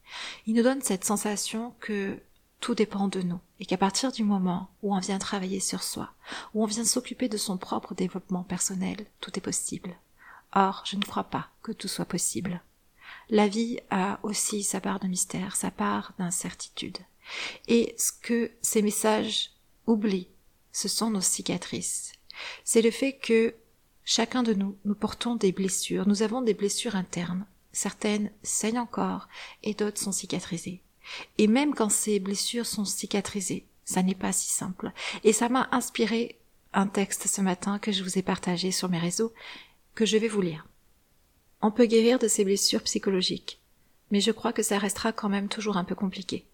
Ils 0.46 0.54
nous 0.54 0.64
donnent 0.64 0.84
cette 0.84 1.06
sensation 1.06 1.74
que 1.80 2.20
tout 2.60 2.76
dépend 2.76 3.08
de 3.08 3.24
nous 3.24 3.40
et 3.60 3.66
qu'à 3.66 3.78
partir 3.78 4.12
du 4.12 4.24
moment 4.24 4.70
où 4.84 4.96
on 4.96 5.00
vient 5.00 5.18
travailler 5.18 5.60
sur 5.60 5.82
soi, 5.82 6.14
où 6.54 6.62
on 6.62 6.68
vient 6.68 6.86
s'occuper 6.86 7.28
de 7.28 7.38
son 7.38 7.58
propre 7.58 7.96
développement 7.96 8.44
personnel, 8.44 9.08
tout 9.20 9.32
est 9.36 9.42
possible. 9.42 9.96
Or, 10.54 10.84
je 10.86 10.96
ne 10.96 11.04
crois 11.04 11.24
pas 11.24 11.50
que 11.64 11.72
tout 11.72 11.88
soit 11.88 12.06
possible. 12.06 12.62
La 13.30 13.48
vie 13.48 13.80
a 13.90 14.20
aussi 14.24 14.64
sa 14.64 14.82
part 14.82 15.00
de 15.00 15.08
mystère, 15.08 15.56
sa 15.56 15.72
part 15.72 16.14
d'incertitude. 16.20 16.98
Et 17.68 17.96
ce 17.98 18.12
que 18.12 18.52
ces 18.62 18.82
messages 18.82 19.52
oublient, 19.88 20.28
ce 20.72 20.88
sont 20.88 21.10
nos 21.10 21.22
cicatrices. 21.22 22.14
C'est 22.64 22.82
le 22.82 22.92
fait 22.92 23.14
que 23.14 23.56
chacun 24.04 24.44
de 24.44 24.54
nous, 24.54 24.78
nous 24.86 24.96
portons 24.96 25.36
des 25.36 25.52
blessures, 25.52 26.08
nous 26.08 26.24
avons 26.24 26.42
des 26.42 26.54
blessures 26.54 26.96
internes. 26.96 27.46
Certaines 27.72 28.32
saignent 28.44 28.80
encore 28.80 29.28
et 29.64 29.74
d'autres 29.74 30.02
sont 30.02 30.12
cicatrisées. 30.12 30.82
Et 31.38 31.48
même 31.48 31.74
quand 31.74 31.90
ces 31.90 32.20
blessures 32.20 32.66
sont 32.66 32.86
cicatrisées, 32.86 33.66
ça 33.86 34.04
n'est 34.04 34.16
pas 34.16 34.34
si 34.34 34.50
simple. 34.50 34.92
Et 35.24 35.34
ça 35.34 35.50
m'a 35.50 35.70
inspiré 35.72 36.40
un 36.74 36.88
texte 36.88 37.28
ce 37.28 37.42
matin 37.42 37.80
que 37.80 37.92
je 37.92 38.04
vous 38.04 38.18
ai 38.18 38.22
partagé 38.22 38.72
sur 38.72 38.90
mes 38.90 39.00
réseaux, 39.00 39.34
que 39.96 40.06
je 40.06 40.18
vais 40.18 40.28
vous 40.28 40.42
lire. 40.42 40.66
On 41.64 41.72
peut 41.72 41.86
guérir 41.86 42.18
de 42.18 42.28
ces 42.28 42.44
blessures 42.44 42.82
psychologiques, 42.84 43.60
mais 44.10 44.20
je 44.20 44.32
crois 44.32 44.52
que 44.52 44.64
ça 44.64 44.80
restera 44.80 45.12
quand 45.12 45.30
même 45.30 45.48
toujours 45.48 45.78
un 45.78 45.84
peu 45.84 45.94
compliqué. 45.94 46.48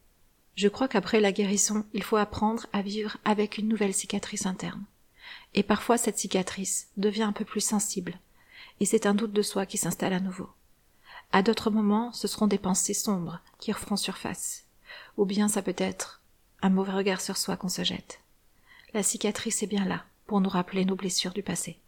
Je 0.56 0.68
crois 0.68 0.88
qu'après 0.88 1.22
la 1.22 1.32
guérison, 1.32 1.86
il 1.94 2.04
faut 2.04 2.18
apprendre 2.18 2.68
à 2.74 2.82
vivre 2.82 3.18
avec 3.24 3.58
une 3.58 3.70
nouvelle 3.70 3.94
cicatrice 3.94 4.46
interne. 4.46 4.84
Et 5.54 5.64
parfois 5.64 5.98
cette 5.98 6.18
cicatrice 6.18 6.90
devient 6.98 7.24
un 7.24 7.32
peu 7.32 7.46
plus 7.46 7.62
sensible, 7.62 8.20
et 8.80 8.86
c'est 8.86 9.06
un 9.06 9.14
doute 9.14 9.32
de 9.32 9.42
soi 9.42 9.66
qui 9.66 9.78
s'installe 9.78 10.14
à 10.14 10.20
nouveau. 10.20 10.50
À 11.32 11.42
d'autres 11.42 11.70
moments, 11.70 12.12
ce 12.12 12.28
seront 12.28 12.48
des 12.48 12.58
pensées 12.58 12.94
sombres 12.94 13.40
qui 13.60 13.72
referont 13.72 13.98
surface, 13.98 14.66
ou 15.16 15.26
bien 15.26 15.48
ça 15.48 15.62
peut 15.62 15.76
être 15.78 16.22
un 16.62 16.70
mauvais 16.70 16.94
regard 16.94 17.22
sur 17.22 17.38
soi 17.38 17.56
qu'on 17.56 17.70
se 17.70 17.84
jette. 17.84 18.20
La 18.94 19.04
cicatrice 19.04 19.64
est 19.64 19.68
bien 19.68 19.86
là 19.86 20.04
pour 20.26 20.42
nous 20.42 20.50
rappeler 20.50 20.84
nos 20.84 20.96
blessures 20.96 21.34
du 21.34 21.44
passé. 21.44 21.80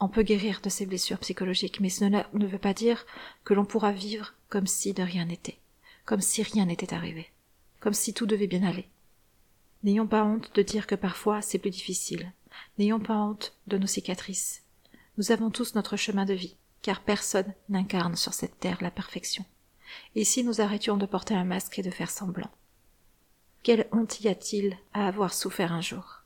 On 0.00 0.08
peut 0.08 0.22
guérir 0.22 0.60
de 0.60 0.68
ces 0.68 0.86
blessures 0.86 1.18
psychologiques, 1.18 1.80
mais 1.80 1.88
cela 1.88 2.28
ne 2.32 2.46
veut 2.46 2.58
pas 2.58 2.74
dire 2.74 3.06
que 3.44 3.54
l'on 3.54 3.64
pourra 3.64 3.92
vivre 3.92 4.34
comme 4.48 4.66
si 4.66 4.92
de 4.92 5.02
rien 5.02 5.24
n'était, 5.24 5.58
comme 6.04 6.20
si 6.20 6.42
rien 6.42 6.66
n'était 6.66 6.94
arrivé 6.94 7.30
comme 7.84 7.92
si 7.92 8.14
tout 8.14 8.24
devait 8.24 8.46
bien 8.46 8.62
aller. 8.62 8.88
N'ayons 9.82 10.06
pas 10.06 10.24
honte 10.24 10.50
de 10.54 10.62
dire 10.62 10.86
que 10.86 10.94
parfois 10.94 11.42
c'est 11.42 11.58
plus 11.58 11.68
difficile. 11.68 12.32
N'ayons 12.78 12.98
pas 12.98 13.18
honte 13.18 13.52
de 13.66 13.76
nos 13.76 13.86
cicatrices. 13.86 14.62
Nous 15.18 15.32
avons 15.32 15.50
tous 15.50 15.74
notre 15.74 15.98
chemin 15.98 16.24
de 16.24 16.32
vie, 16.32 16.56
car 16.80 17.02
personne 17.02 17.52
n'incarne 17.68 18.16
sur 18.16 18.32
cette 18.32 18.58
terre 18.58 18.78
la 18.80 18.90
perfection. 18.90 19.44
Et 20.14 20.24
si 20.24 20.44
nous 20.44 20.62
arrêtions 20.62 20.96
de 20.96 21.04
porter 21.04 21.34
un 21.34 21.44
masque 21.44 21.78
et 21.78 21.82
de 21.82 21.90
faire 21.90 22.10
semblant? 22.10 22.50
Quelle 23.62 23.86
honte 23.92 24.22
y 24.22 24.28
a-t-il 24.28 24.78
à 24.94 25.06
avoir 25.06 25.34
souffert 25.34 25.74
un 25.74 25.82
jour? 25.82 26.22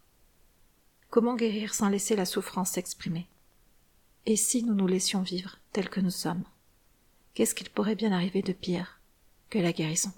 Comment 1.10 1.34
guérir 1.34 1.74
sans 1.74 1.88
laisser 1.88 2.14
la 2.14 2.24
souffrance 2.24 2.70
s'exprimer? 2.70 3.26
Et 4.28 4.36
si 4.36 4.62
nous 4.62 4.74
nous 4.74 4.86
laissions 4.86 5.22
vivre 5.22 5.56
tels 5.72 5.88
que 5.88 6.00
nous 6.00 6.10
sommes 6.10 6.44
Qu'est-ce 7.32 7.54
qu'il 7.54 7.70
pourrait 7.70 7.94
bien 7.94 8.12
arriver 8.12 8.42
de 8.42 8.52
pire 8.52 9.00
que 9.48 9.58
la 9.58 9.72
guérison? 9.72 10.12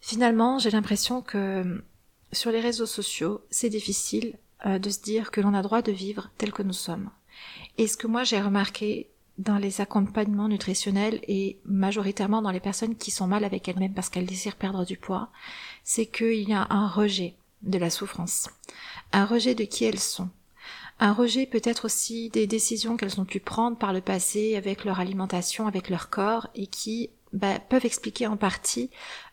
Finalement, 0.00 0.58
j'ai 0.58 0.72
l'impression 0.72 1.22
que 1.22 1.84
sur 2.32 2.50
les 2.50 2.58
réseaux 2.58 2.86
sociaux, 2.86 3.40
c'est 3.50 3.70
difficile 3.70 4.36
euh, 4.66 4.80
de 4.80 4.90
se 4.90 5.00
dire 5.00 5.30
que 5.30 5.40
l'on 5.40 5.54
a 5.54 5.62
droit 5.62 5.80
de 5.80 5.92
vivre 5.92 6.32
tel 6.38 6.50
que 6.50 6.64
nous 6.64 6.72
sommes. 6.72 7.08
Et 7.76 7.86
ce 7.86 7.96
que 7.96 8.08
moi 8.08 8.24
j'ai 8.24 8.40
remarqué 8.40 9.08
dans 9.38 9.58
les 9.58 9.80
accompagnements 9.80 10.48
nutritionnels 10.48 11.20
et 11.28 11.60
majoritairement 11.64 12.42
dans 12.42 12.50
les 12.50 12.58
personnes 12.58 12.96
qui 12.96 13.12
sont 13.12 13.28
mal 13.28 13.44
avec 13.44 13.68
elles-mêmes 13.68 13.94
parce 13.94 14.08
qu'elles 14.08 14.26
désirent 14.26 14.56
perdre 14.56 14.84
du 14.84 14.96
poids, 14.96 15.30
c'est 15.84 16.06
qu'il 16.06 16.48
y 16.48 16.52
a 16.52 16.66
un 16.70 16.88
rejet 16.88 17.36
de 17.62 17.78
la 17.78 17.90
souffrance, 17.90 18.50
un 19.12 19.24
rejet 19.24 19.54
de 19.54 19.62
qui 19.62 19.84
elles 19.84 20.00
sont, 20.00 20.30
un 21.00 21.12
rejet 21.12 21.46
peut-être 21.46 21.84
aussi 21.84 22.28
des 22.30 22.46
décisions 22.46 22.96
qu'elles 22.96 23.20
ont 23.20 23.24
pu 23.24 23.40
prendre 23.40 23.76
par 23.76 23.92
le 23.92 24.00
passé 24.00 24.56
avec 24.56 24.84
leur 24.84 25.00
alimentation, 25.00 25.66
avec 25.66 25.90
leur 25.90 26.10
corps 26.10 26.48
et 26.54 26.66
qui 26.66 27.10
bah, 27.32 27.58
peuvent 27.60 27.86
expliquer 27.86 28.26
en 28.26 28.36
partie 28.36 28.90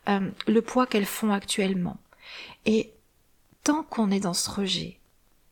euh, 0.08 0.30
le 0.46 0.62
poids 0.62 0.86
qu'elles 0.86 1.06
font 1.06 1.32
actuellement. 1.32 1.96
Et 2.66 2.92
tant 3.64 3.82
qu'on 3.82 4.10
est 4.10 4.20
dans 4.20 4.34
ce 4.34 4.50
rejet, 4.50 5.00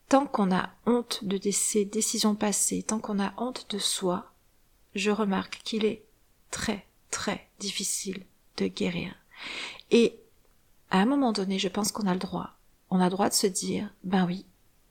tant 0.07 0.25
qu'on 0.25 0.55
a 0.55 0.69
honte 0.85 1.23
de 1.23 1.39
ces 1.51 1.85
décisions 1.85 2.35
passées, 2.35 2.83
tant 2.83 2.99
qu'on 2.99 3.19
a 3.19 3.33
honte 3.37 3.67
de 3.69 3.79
soi, 3.79 4.31
je 4.93 5.11
remarque 5.11 5.61
qu'il 5.63 5.85
est 5.85 6.05
très 6.51 6.85
très 7.11 7.47
difficile 7.59 8.23
de 8.57 8.67
guérir. 8.67 9.13
Et 9.91 10.19
à 10.91 10.99
un 10.99 11.05
moment 11.05 11.31
donné, 11.31 11.59
je 11.59 11.67
pense 11.67 11.91
qu'on 11.91 12.07
a 12.07 12.13
le 12.13 12.19
droit. 12.19 12.51
On 12.89 12.99
a 12.99 13.05
le 13.05 13.09
droit 13.09 13.29
de 13.29 13.33
se 13.33 13.47
dire, 13.47 13.89
ben 14.03 14.25
oui, 14.25 14.45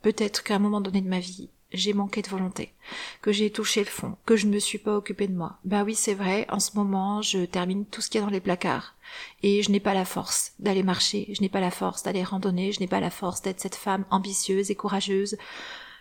peut-être 0.04 0.42
qu'à 0.42 0.56
un 0.56 0.58
moment 0.58 0.82
donné 0.82 1.00
de 1.00 1.08
ma 1.08 1.18
vie, 1.18 1.48
j'ai 1.72 1.94
manqué 1.94 2.20
de 2.20 2.28
volonté, 2.28 2.74
que 3.22 3.32
j'ai 3.32 3.50
touché 3.50 3.80
le 3.80 3.86
fond, 3.86 4.18
que 4.26 4.36
je 4.36 4.46
ne 4.46 4.52
me 4.52 4.58
suis 4.58 4.76
pas 4.76 4.94
occupée 4.94 5.28
de 5.28 5.34
moi. 5.34 5.56
Bah 5.64 5.82
oui, 5.82 5.94
c'est 5.94 6.12
vrai, 6.12 6.46
en 6.50 6.60
ce 6.60 6.76
moment, 6.76 7.22
je 7.22 7.46
termine 7.46 7.86
tout 7.86 8.02
ce 8.02 8.10
qu'il 8.10 8.20
y 8.20 8.22
a 8.22 8.26
dans 8.26 8.30
les 8.30 8.42
placards. 8.42 8.96
Et 9.42 9.62
je 9.62 9.70
n'ai 9.70 9.80
pas 9.80 9.94
la 9.94 10.04
force 10.04 10.52
d'aller 10.58 10.82
marcher, 10.82 11.32
je 11.34 11.40
n'ai 11.40 11.48
pas 11.48 11.60
la 11.60 11.70
force 11.70 12.02
d'aller 12.02 12.22
randonner, 12.22 12.70
je 12.70 12.80
n'ai 12.80 12.86
pas 12.86 13.00
la 13.00 13.08
force 13.08 13.40
d'être 13.40 13.60
cette 13.60 13.76
femme 13.76 14.04
ambitieuse 14.10 14.70
et 14.70 14.74
courageuse. 14.74 15.38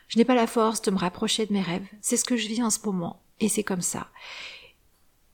Je 0.10 0.18
n'ai 0.18 0.26
pas 0.26 0.36
la 0.36 0.48
force 0.48 0.82
de 0.82 0.92
me 0.92 0.98
rapprocher 0.98 1.46
de 1.46 1.54
mes 1.54 1.62
rêves. 1.62 1.88
C'est 2.02 2.18
ce 2.18 2.26
que 2.26 2.36
je 2.36 2.50
vis 2.50 2.62
en 2.62 2.70
ce 2.70 2.86
moment. 2.86 3.22
Et 3.40 3.48
c'est 3.48 3.64
comme 3.64 3.82
ça. 3.82 4.10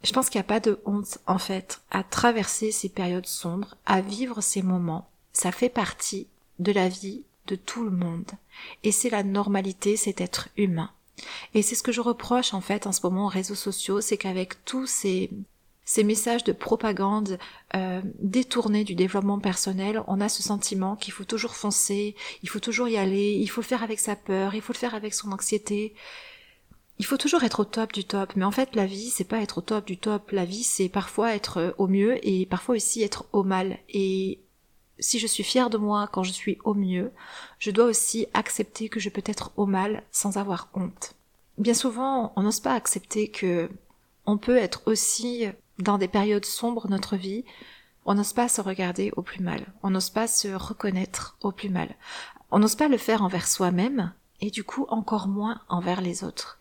Je 0.04 0.14
pense 0.14 0.30
qu'il 0.30 0.38
n'y 0.38 0.46
a 0.46 0.54
pas 0.54 0.60
de 0.60 0.80
honte, 0.86 1.18
en 1.26 1.40
fait, 1.40 1.82
à 1.90 2.04
traverser 2.04 2.72
ces 2.72 2.90
périodes 2.90 3.26
sombres, 3.26 3.78
à 3.88 4.02
vivre 4.02 4.42
ces 4.42 4.62
moments. 4.62 5.10
Ça 5.34 5.52
fait 5.52 5.70
partie 5.70 6.28
de 6.60 6.72
la 6.72 6.88
vie 6.88 7.24
de 7.50 7.56
tout 7.56 7.84
le 7.84 7.92
monde. 7.92 8.32
Et 8.84 8.92
c'est 8.92 9.10
la 9.10 9.24
normalité, 9.24 9.98
c'est 9.98 10.22
être 10.22 10.50
humain. 10.56 10.92
Et 11.54 11.62
c'est 11.62 11.76
ce 11.76 11.84
que 11.84 11.92
je 11.92 12.02
reproche 12.02 12.54
en 12.54 12.62
fait 12.62 12.88
en 12.88 12.92
ce 12.92 13.02
moment 13.04 13.26
aux 13.26 13.30
réseaux 13.30 13.56
sociaux, 13.56 14.02
c'est 14.02 14.18
qu'avec 14.18 14.64
tous 14.64 14.88
ces, 14.88 15.32
messages 16.04 16.44
de 16.44 16.52
propagande 16.52 17.40
euh, 17.76 18.02
détournés 18.20 18.84
du 18.84 18.96
développement 18.96 19.40
personnel, 19.40 20.04
on 20.08 20.22
a 20.22 20.30
ce 20.30 20.44
sentiment 20.44 20.96
qu'il 20.96 21.14
faut 21.14 21.26
toujours 21.26 21.56
foncer, 21.56 22.16
il 22.44 22.50
faut 22.50 22.60
toujours 22.60 22.88
y 22.88 22.98
aller, 22.98 23.34
il 23.34 23.48
faut 23.48 23.62
le 23.62 23.66
faire 23.66 23.84
avec 23.84 24.00
sa 24.00 24.16
peur, 24.16 24.56
il 24.56 24.62
faut 24.62 24.74
le 24.74 24.78
faire 24.78 24.96
avec 24.96 25.14
son 25.14 25.32
anxiété. 25.32 25.94
Il 27.00 27.06
faut 27.06 27.18
toujours 27.18 27.44
être 27.44 27.62
au 27.62 27.66
top 27.66 27.94
du 27.94 28.04
top, 28.04 28.34
mais 28.36 28.44
en 28.44 28.52
fait 28.52 28.76
la 28.76 28.86
vie 28.86 29.10
c'est 29.10 29.24
pas 29.24 29.42
être 29.42 29.60
au 29.60 29.62
top 29.62 29.88
du 29.88 29.98
top, 29.98 30.32
la 30.32 30.46
vie 30.46 30.64
c'est 30.64 30.90
parfois 30.90 31.34
être 31.34 31.74
au 31.78 31.88
mieux 31.88 32.20
et 32.28 32.46
parfois 32.46 32.76
aussi 32.76 33.02
être 33.02 33.26
au 33.32 33.44
mal. 33.44 33.80
Et 33.90 34.40
si 35.00 35.20
je 35.20 35.28
suis 35.28 35.44
fière 35.44 35.70
de 35.70 35.78
moi 35.78 36.08
quand 36.12 36.24
je 36.24 36.32
suis 36.32 36.58
au 36.64 36.74
mieux, 36.74 37.12
je 37.58 37.72
dois 37.72 37.86
aussi 37.86 38.28
accepter 38.34 38.90
que 38.90 39.00
je 39.00 39.10
peux 39.10 39.24
être 39.26 39.52
au 39.58 39.66
mal 39.66 40.04
sans 40.12 40.38
avoir 40.38 40.70
honte. 40.74 41.16
Bien 41.58 41.74
souvent, 41.74 42.34
on 42.36 42.44
n'ose 42.44 42.60
pas 42.60 42.74
accepter 42.74 43.30
que 43.30 43.70
on 44.26 44.38
peut 44.38 44.58
être 44.58 44.84
aussi 44.86 45.48
dans 45.80 45.98
des 45.98 46.08
périodes 46.08 46.46
sombres 46.46 46.88
de 46.88 46.92
notre 46.92 47.16
vie, 47.16 47.44
on 48.06 48.16
n'ose 48.16 48.34
pas 48.34 48.48
se 48.48 48.62
regarder 48.62 49.12
au 49.16 49.22
plus 49.22 49.44
mal, 49.44 49.66
on 49.84 49.90
n'ose 49.90 50.10
pas 50.10 50.28
se 50.28 50.48
reconnaître 50.48 51.38
au 51.42 51.52
plus 51.52 51.70
mal. 51.70 51.96
On 52.52 52.60
n'ose 52.60 52.76
pas 52.76 52.88
le 52.88 52.98
faire 52.98 53.24
envers 53.24 53.48
soi-même 53.48 54.14
et 54.42 54.52
du 54.52 54.64
coup 54.64 54.86
encore 54.90 55.28
moins 55.28 55.62
envers 55.68 56.02
les 56.02 56.24
autres. 56.24 56.58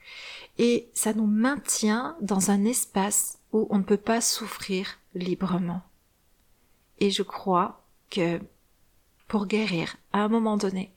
Et 0.59 0.91
ça 0.93 1.15
nous 1.15 1.27
maintient 1.27 2.17
dans 2.21 2.51
un 2.51 2.65
espace 2.65 3.39
où 3.53 3.67
on 3.71 3.79
ne 3.79 3.85
peut 3.85 3.97
pas 3.97 4.21
souffrir 4.21 4.99
librement. 5.15 5.83
Et 6.99 7.11
je 7.11 7.23
crois 7.23 7.83
que 8.11 8.41
pour 9.27 9.47
guérir, 9.47 9.97
à 10.13 10.21
un 10.21 10.29
moment 10.29 10.57
donné, 10.57 10.93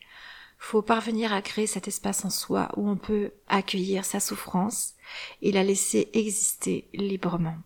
faut 0.58 0.82
parvenir 0.82 1.34
à 1.34 1.42
créer 1.42 1.68
cet 1.68 1.88
espace 1.88 2.24
en 2.24 2.30
soi 2.30 2.70
où 2.78 2.88
on 2.88 2.96
peut 2.96 3.32
accueillir 3.48 4.06
sa 4.06 4.20
souffrance 4.20 4.94
et 5.42 5.52
la 5.52 5.64
laisser 5.64 6.10
exister 6.14 6.88
librement. 6.94 7.58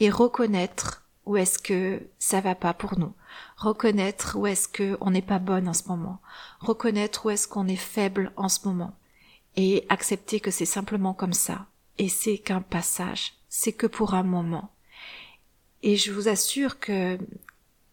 Et 0.00 0.10
reconnaître 0.10 1.04
où 1.26 1.38
est-ce 1.38 1.58
que 1.58 2.02
ça 2.18 2.40
va 2.40 2.54
pas 2.54 2.74
pour 2.74 2.98
nous. 2.98 3.14
Reconnaître 3.56 4.36
où 4.36 4.46
est-ce 4.46 4.68
que 4.68 4.98
on 5.00 5.10
n'est 5.10 5.22
pas 5.22 5.38
bonne 5.38 5.68
en 5.68 5.72
ce 5.72 5.88
moment. 5.88 6.20
Reconnaître 6.60 7.26
où 7.26 7.30
est-ce 7.30 7.48
qu'on 7.48 7.68
est 7.68 7.76
faible 7.76 8.32
en 8.36 8.50
ce 8.50 8.68
moment. 8.68 8.94
Et 9.56 9.86
accepter 9.88 10.40
que 10.40 10.50
c'est 10.50 10.66
simplement 10.66 11.14
comme 11.14 11.32
ça. 11.32 11.66
Et 11.96 12.10
c'est 12.10 12.38
qu'un 12.38 12.60
passage. 12.60 13.32
C'est 13.48 13.72
que 13.72 13.86
pour 13.86 14.14
un 14.14 14.24
moment. 14.24 14.70
Et 15.82 15.96
je 15.96 16.12
vous 16.12 16.28
assure 16.28 16.78
que 16.78 17.18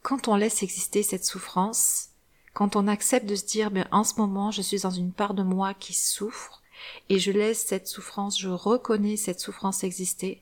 quand 0.01 0.27
on 0.27 0.35
laisse 0.35 0.63
exister 0.63 1.03
cette 1.03 1.25
souffrance, 1.25 2.09
quand 2.53 2.75
on 2.75 2.87
accepte 2.87 3.27
de 3.27 3.35
se 3.35 3.45
dire, 3.45 3.71
mais 3.71 3.85
en 3.91 4.03
ce 4.03 4.15
moment, 4.15 4.51
je 4.51 4.61
suis 4.61 4.81
dans 4.81 4.91
une 4.91 5.11
part 5.11 5.33
de 5.33 5.43
moi 5.43 5.73
qui 5.73 5.93
souffre, 5.93 6.61
et 7.09 7.19
je 7.19 7.31
laisse 7.31 7.65
cette 7.65 7.87
souffrance, 7.87 8.39
je 8.39 8.49
reconnais 8.49 9.15
cette 9.17 9.39
souffrance 9.39 9.83
exister, 9.83 10.41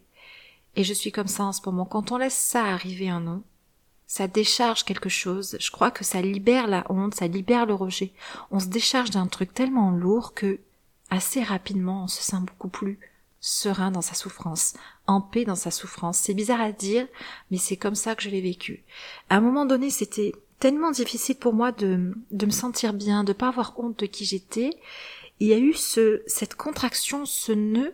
et 0.75 0.83
je 0.83 0.93
suis 0.93 1.11
comme 1.11 1.27
ça 1.27 1.43
en 1.43 1.51
ce 1.51 1.61
moment. 1.65 1.85
Quand 1.85 2.11
on 2.11 2.17
laisse 2.17 2.37
ça 2.37 2.63
arriver 2.63 3.11
en 3.11 3.19
nous, 3.19 3.43
ça 4.07 4.27
décharge 4.27 4.85
quelque 4.85 5.09
chose. 5.09 5.55
Je 5.59 5.71
crois 5.71 5.91
que 5.91 6.03
ça 6.03 6.21
libère 6.21 6.67
la 6.67 6.83
honte, 6.89 7.13
ça 7.13 7.27
libère 7.27 7.65
le 7.67 7.75
rejet. 7.75 8.11
On 8.49 8.59
se 8.59 8.65
décharge 8.67 9.11
d'un 9.11 9.27
truc 9.27 9.53
tellement 9.53 9.91
lourd 9.91 10.33
que, 10.33 10.59
assez 11.11 11.43
rapidement, 11.43 12.05
on 12.05 12.07
se 12.07 12.23
sent 12.23 12.39
beaucoup 12.45 12.69
plus 12.69 12.97
serein 13.41 13.91
dans 13.91 14.01
sa 14.01 14.13
souffrance, 14.13 14.73
en 15.07 15.21
paix 15.21 15.45
dans 15.45 15.55
sa 15.55 15.71
souffrance. 15.71 16.17
C'est 16.17 16.33
bizarre 16.33 16.61
à 16.61 16.71
dire, 16.71 17.07
mais 17.51 17.57
c'est 17.57 17.77
comme 17.77 17.95
ça 17.95 18.15
que 18.15 18.23
je 18.23 18.29
l'ai 18.29 18.41
vécu. 18.41 18.83
À 19.29 19.37
un 19.37 19.41
moment 19.41 19.65
donné, 19.65 19.89
c'était 19.89 20.33
tellement 20.59 20.91
difficile 20.91 21.37
pour 21.37 21.53
moi 21.53 21.71
de, 21.71 22.13
de 22.31 22.45
me 22.45 22.51
sentir 22.51 22.93
bien, 22.93 23.23
de 23.23 23.33
pas 23.33 23.47
avoir 23.47 23.79
honte 23.79 23.99
de 23.99 24.05
qui 24.05 24.25
j'étais. 24.25 24.71
Il 25.39 25.47
y 25.47 25.53
a 25.53 25.57
eu 25.57 25.73
ce, 25.73 26.21
cette 26.27 26.55
contraction, 26.55 27.25
ce 27.25 27.53
nœud 27.53 27.93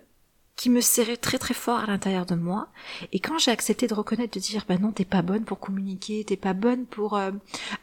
qui 0.55 0.69
me 0.69 0.81
serrait 0.81 1.17
très 1.17 1.37
très 1.37 1.53
fort 1.53 1.79
à 1.79 1.85
l'intérieur 1.85 2.25
de 2.25 2.35
moi. 2.35 2.69
Et 3.11 3.19
quand 3.19 3.37
j'ai 3.37 3.51
accepté 3.51 3.87
de 3.87 3.93
reconnaître, 3.93 4.35
de 4.35 4.39
dire, 4.39 4.63
bah 4.67 4.77
non, 4.77 4.91
t'es 4.91 5.05
pas 5.05 5.21
bonne 5.21 5.43
pour 5.43 5.59
communiquer, 5.59 6.23
t'es 6.23 6.37
pas 6.37 6.53
bonne 6.53 6.85
pour 6.85 7.17
euh, 7.17 7.31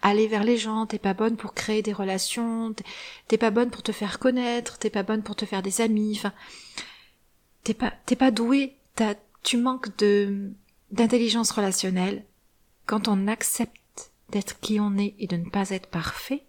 aller 0.01 0.27
vers 0.27 0.43
les 0.43 0.57
gens, 0.57 0.87
t'es 0.87 0.99
pas 0.99 1.13
bonne 1.13 1.37
pour 1.37 1.53
créer 1.53 1.83
des 1.83 1.93
relations, 1.93 2.75
t'es 3.29 3.39
pas 3.39 3.51
bonne 3.51 3.71
pour 3.71 3.83
te 3.83 3.93
faire 3.93 4.19
connaître, 4.19 4.79
t'es 4.79 4.91
pas 4.91 5.03
bonne 5.03 5.23
pour 5.23 5.37
te 5.37 5.45
faire 5.45 5.63
des 5.63 5.83
amis, 5.83 6.15
enfin, 6.17 6.33
t'es 7.65 7.75
pas, 7.75 7.93
t'es 8.07 8.17
pas 8.17 8.31
douée, 8.31 8.77
tu 9.43 9.57
manques 9.57 9.97
de, 9.99 10.53
d'intelligence 10.91 11.51
relationnelle. 11.51 12.25
Quand 12.87 13.09
on 13.09 13.29
accepte 13.29 14.11
d'être 14.31 14.61
qui 14.61 14.81
on 14.81 14.97
est 14.97 15.15
et 15.19 15.27
de 15.27 15.37
ne 15.37 15.49
pas 15.49 15.71
être 15.71 15.89
parfait, 15.89 16.45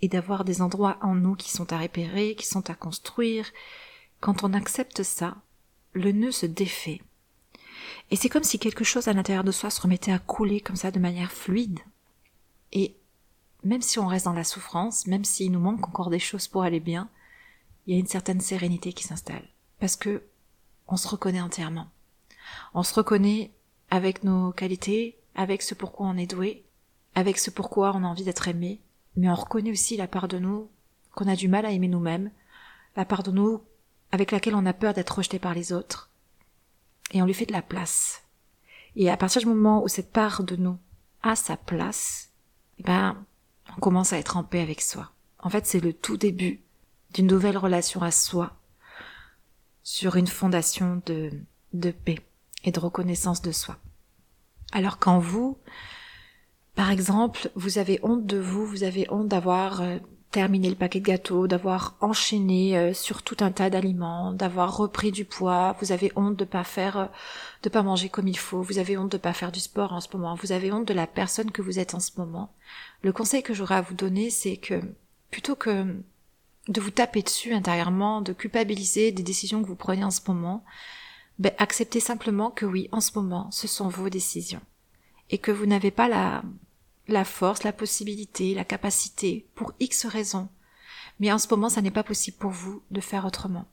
et 0.00 0.08
d'avoir 0.08 0.44
des 0.44 0.62
endroits 0.62 0.98
en 1.02 1.14
nous 1.14 1.34
qui 1.34 1.50
sont 1.50 1.72
à 1.72 1.78
repérer, 1.78 2.34
qui 2.36 2.46
sont 2.46 2.70
à 2.70 2.74
construire, 2.74 3.50
quand 4.20 4.44
on 4.44 4.52
accepte 4.52 5.02
ça, 5.02 5.36
le 5.92 6.12
nœud 6.12 6.32
se 6.32 6.46
défait. 6.46 7.02
Et 8.10 8.16
c'est 8.16 8.28
comme 8.28 8.44
si 8.44 8.58
quelque 8.58 8.84
chose 8.84 9.08
à 9.08 9.12
l'intérieur 9.12 9.44
de 9.44 9.52
soi 9.52 9.70
se 9.70 9.80
remettait 9.80 10.12
à 10.12 10.18
couler 10.18 10.60
comme 10.60 10.76
ça 10.76 10.90
de 10.90 10.98
manière 10.98 11.32
fluide. 11.32 11.80
Et 12.72 12.94
même 13.64 13.82
si 13.82 13.98
on 13.98 14.06
reste 14.06 14.26
dans 14.26 14.32
la 14.32 14.44
souffrance, 14.44 15.06
même 15.06 15.24
s'il 15.24 15.52
nous 15.52 15.60
manque 15.60 15.86
encore 15.88 16.10
des 16.10 16.18
choses 16.18 16.48
pour 16.48 16.62
aller 16.62 16.80
bien, 16.80 17.08
il 17.86 17.94
y 17.94 17.96
a 17.96 18.00
une 18.00 18.06
certaine 18.06 18.40
sérénité 18.40 18.92
qui 18.92 19.04
s'installe. 19.04 19.48
Parce 19.80 19.96
que 19.96 20.22
on 20.88 20.96
se 20.96 21.08
reconnaît 21.08 21.40
entièrement. 21.40 21.88
On 22.74 22.82
se 22.82 22.94
reconnaît 22.94 23.52
avec 23.90 24.24
nos 24.24 24.52
qualités, 24.52 25.18
avec 25.34 25.62
ce 25.62 25.74
pourquoi 25.74 26.06
on 26.06 26.16
est 26.16 26.26
doué, 26.26 26.64
avec 27.14 27.38
ce 27.38 27.50
pourquoi 27.50 27.92
on 27.94 28.04
a 28.04 28.08
envie 28.08 28.24
d'être 28.24 28.48
aimé, 28.48 28.80
mais 29.16 29.28
on 29.28 29.34
reconnaît 29.34 29.70
aussi 29.70 29.96
la 29.96 30.08
part 30.08 30.28
de 30.28 30.38
nous 30.38 30.68
qu'on 31.14 31.28
a 31.28 31.36
du 31.36 31.48
mal 31.48 31.66
à 31.66 31.70
aimer 31.70 31.88
nous-mêmes, 31.88 32.30
la 32.96 33.04
part 33.04 33.22
de 33.22 33.30
nous 33.30 33.62
avec 34.12 34.30
laquelle 34.30 34.54
on 34.54 34.66
a 34.66 34.72
peur 34.72 34.94
d'être 34.94 35.16
rejeté 35.16 35.38
par 35.38 35.54
les 35.54 35.72
autres, 35.72 36.10
et 37.12 37.20
on 37.22 37.26
lui 37.26 37.34
fait 37.34 37.46
de 37.46 37.52
la 37.52 37.62
place. 37.62 38.22
Et 38.96 39.10
à 39.10 39.16
partir 39.16 39.40
du 39.40 39.48
moment 39.48 39.82
où 39.82 39.88
cette 39.88 40.12
part 40.12 40.42
de 40.42 40.56
nous 40.56 40.78
a 41.22 41.36
sa 41.36 41.56
place, 41.56 42.30
eh 42.78 42.82
ben, 42.82 43.22
on 43.76 43.80
commence 43.80 44.12
à 44.12 44.18
être 44.18 44.36
en 44.36 44.44
paix 44.44 44.60
avec 44.60 44.80
soi. 44.80 45.10
En 45.40 45.50
fait, 45.50 45.66
c'est 45.66 45.80
le 45.80 45.92
tout 45.92 46.16
début 46.16 46.62
d'une 47.12 47.26
nouvelle 47.26 47.58
relation 47.58 48.02
à 48.02 48.10
soi, 48.10 48.57
sur 49.82 50.16
une 50.16 50.26
fondation 50.26 51.02
de, 51.06 51.30
de 51.72 51.90
paix 51.90 52.20
et 52.64 52.72
de 52.72 52.80
reconnaissance 52.80 53.42
de 53.42 53.52
soi. 53.52 53.76
Alors 54.72 54.98
quand 54.98 55.18
vous, 55.18 55.56
par 56.74 56.90
exemple, 56.90 57.50
vous 57.54 57.78
avez 57.78 57.98
honte 58.02 58.26
de 58.26 58.38
vous, 58.38 58.66
vous 58.66 58.82
avez 58.82 59.06
honte 59.10 59.28
d'avoir 59.28 59.80
euh, 59.80 59.98
terminé 60.30 60.68
le 60.68 60.76
paquet 60.76 61.00
de 61.00 61.06
gâteaux, 61.06 61.46
d'avoir 61.46 61.96
enchaîné 62.00 62.76
euh, 62.76 62.92
sur 62.92 63.22
tout 63.22 63.38
un 63.40 63.50
tas 63.50 63.70
d'aliments, 63.70 64.32
d'avoir 64.32 64.76
repris 64.76 65.10
du 65.10 65.24
poids, 65.24 65.74
vous 65.80 65.92
avez 65.92 66.12
honte 66.16 66.36
de 66.36 66.44
pas 66.44 66.64
faire 66.64 66.96
euh, 66.98 67.06
de 67.62 67.68
pas 67.68 67.82
manger 67.82 68.08
comme 68.08 68.28
il 68.28 68.38
faut, 68.38 68.62
vous 68.62 68.78
avez 68.78 68.98
honte 68.98 69.10
de 69.10 69.16
pas 69.16 69.32
faire 69.32 69.52
du 69.52 69.60
sport 69.60 69.92
en 69.92 70.00
ce 70.00 70.14
moment, 70.14 70.34
vous 70.34 70.52
avez 70.52 70.70
honte 70.70 70.86
de 70.86 70.94
la 70.94 71.06
personne 71.06 71.50
que 71.50 71.62
vous 71.62 71.78
êtes 71.78 71.94
en 71.94 72.00
ce 72.00 72.12
moment. 72.18 72.52
Le 73.02 73.12
conseil 73.12 73.42
que 73.42 73.54
j'aurais 73.54 73.76
à 73.76 73.80
vous 73.80 73.94
donner, 73.94 74.30
c'est 74.30 74.58
que 74.58 74.80
plutôt 75.30 75.56
que 75.56 75.96
de 76.68 76.80
vous 76.80 76.90
taper 76.90 77.22
dessus 77.22 77.52
intérieurement, 77.54 78.20
de 78.20 78.32
culpabiliser 78.32 79.10
des 79.10 79.22
décisions 79.22 79.62
que 79.62 79.68
vous 79.68 79.74
prenez 79.74 80.04
en 80.04 80.10
ce 80.10 80.20
moment, 80.28 80.64
ben, 81.38 81.52
acceptez 81.58 82.00
simplement 82.00 82.50
que 82.50 82.66
oui, 82.66 82.88
en 82.92 83.00
ce 83.00 83.12
moment, 83.14 83.50
ce 83.50 83.66
sont 83.66 83.88
vos 83.88 84.08
décisions. 84.08 84.60
Et 85.30 85.38
que 85.38 85.50
vous 85.50 85.66
n'avez 85.66 85.90
pas 85.90 86.08
la, 86.08 86.42
la 87.06 87.24
force, 87.24 87.62
la 87.64 87.72
possibilité, 87.72 88.54
la 88.54 88.64
capacité, 88.64 89.46
pour 89.54 89.72
X 89.80 90.06
raisons. 90.06 90.48
Mais 91.20 91.32
en 91.32 91.38
ce 91.38 91.48
moment, 91.48 91.68
ça 91.68 91.82
n'est 91.82 91.90
pas 91.90 92.02
possible 92.02 92.36
pour 92.36 92.50
vous 92.50 92.82
de 92.90 93.00
faire 93.00 93.24
autrement. 93.24 93.66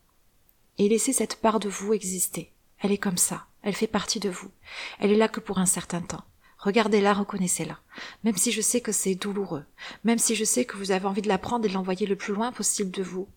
Et 0.78 0.88
laissez 0.88 1.12
cette 1.12 1.36
part 1.36 1.60
de 1.60 1.68
vous 1.68 1.92
exister. 1.92 2.52
Elle 2.78 2.92
est 2.92 2.98
comme 2.98 3.18
ça. 3.18 3.46
Elle 3.62 3.74
fait 3.74 3.86
partie 3.86 4.20
de 4.20 4.28
vous. 4.28 4.50
Elle 4.98 5.10
est 5.10 5.16
là 5.16 5.28
que 5.28 5.40
pour 5.40 5.58
un 5.58 5.66
certain 5.66 6.00
temps. 6.00 6.24
Regardez-la, 6.58 7.12
reconnaissez-la. 7.12 7.78
Même 8.24 8.36
si 8.36 8.52
je 8.52 8.60
sais 8.60 8.80
que 8.80 8.92
c'est 8.92 9.14
douloureux. 9.14 9.64
Même 10.04 10.18
si 10.18 10.34
je 10.34 10.44
sais 10.44 10.64
que 10.64 10.76
vous 10.76 10.90
avez 10.90 11.06
envie 11.06 11.22
de 11.22 11.28
la 11.28 11.38
prendre 11.38 11.64
et 11.64 11.68
de 11.68 11.74
l'envoyer 11.74 12.06
le 12.06 12.16
plus 12.16 12.34
loin 12.34 12.52
possible 12.52 12.90
de 12.90 13.02
vous. 13.02 13.28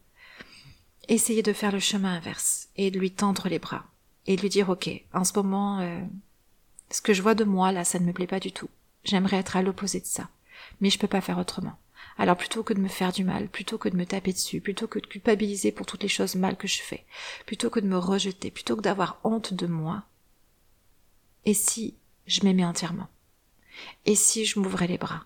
Essayez 1.08 1.44
de 1.44 1.54
faire 1.54 1.72
le 1.72 1.80
chemin 1.80 2.16
inverse 2.16 2.70
et 2.76 2.92
de 2.92 3.00
lui 3.00 3.12
tendre 3.12 3.50
les 3.50 3.60
bras. 3.60 3.86
Et 4.28 4.36
de 4.36 4.42
lui 4.42 4.50
dire, 4.50 4.70
ok, 4.70 4.90
en 5.14 5.24
ce 5.24 5.34
moment, 5.36 5.80
euh, 5.80 6.00
ce 6.92 7.02
que 7.02 7.14
je 7.14 7.22
vois 7.22 7.36
de 7.36 7.44
moi, 7.44 7.72
là, 7.72 7.84
ça 7.84 8.00
ne 8.00 8.06
me 8.06 8.14
plaît 8.14 8.28
pas 8.28 8.40
du 8.40 8.52
tout. 8.52 8.70
J'aimerais 9.04 9.38
être 9.38 9.58
à 9.58 9.62
l'opposé 9.62 10.00
de 10.00 10.06
ça. 10.06 10.30
Mais 10.82 10.90
je 10.90 11.00
peux 11.00 11.08
pas 11.08 11.22
faire 11.22 11.40
autrement. 11.40 11.78
Alors 12.18 12.36
plutôt 12.36 12.64
que 12.64 12.74
de 12.74 12.82
me 12.82 12.90
faire 12.90 13.14
du 13.14 13.24
mal, 13.24 13.48
plutôt 13.48 13.78
que 13.78 13.88
de 13.88 13.96
me 13.96 14.06
taper 14.06 14.34
dessus, 14.34 14.60
plutôt 14.60 14.88
que 14.88 15.00
de 15.00 15.08
culpabiliser 15.08 15.72
pour 15.72 15.86
toutes 15.86 16.04
les 16.04 16.10
choses 16.10 16.36
mal 16.36 16.58
que 16.58 16.68
je 16.68 16.82
fais, 16.82 17.06
plutôt 17.46 17.70
que 17.70 17.80
de 17.80 17.88
me 17.88 17.98
rejeter, 17.98 18.52
plutôt 18.52 18.76
que 18.76 18.82
d'avoir 18.82 19.20
honte 19.24 19.54
de 19.54 19.68
moi, 19.68 20.04
et 21.46 21.54
si 21.54 21.96
je 22.30 22.44
m'aimais 22.44 22.64
entièrement 22.64 23.10
Et 24.06 24.16
si 24.16 24.46
je 24.46 24.60
m'ouvrais 24.60 24.88
les 24.88 24.98
bras? 24.98 25.26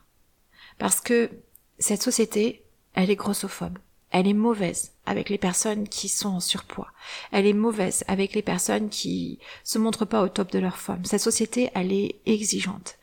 Parce 0.79 1.01
que 1.01 1.29
cette 1.77 2.01
société, 2.01 2.63
elle 2.93 3.11
est 3.11 3.15
grossophobe. 3.15 3.77
Elle 4.09 4.27
est 4.27 4.33
mauvaise 4.33 4.93
avec 5.05 5.29
les 5.29 5.37
personnes 5.37 5.87
qui 5.87 6.07
sont 6.07 6.29
en 6.29 6.39
surpoids. 6.39 6.91
Elle 7.31 7.47
est 7.47 7.53
mauvaise 7.53 8.03
avec 8.07 8.33
les 8.33 8.43
personnes 8.43 8.89
qui 8.89 9.39
se 9.63 9.79
montrent 9.79 10.05
pas 10.05 10.21
au 10.21 10.29
top 10.29 10.51
de 10.51 10.59
leur 10.59 10.77
forme. 10.77 11.03
Cette 11.05 11.21
société, 11.21 11.71
elle 11.73 11.91
est 11.91 12.21
exigeante. 12.25 12.97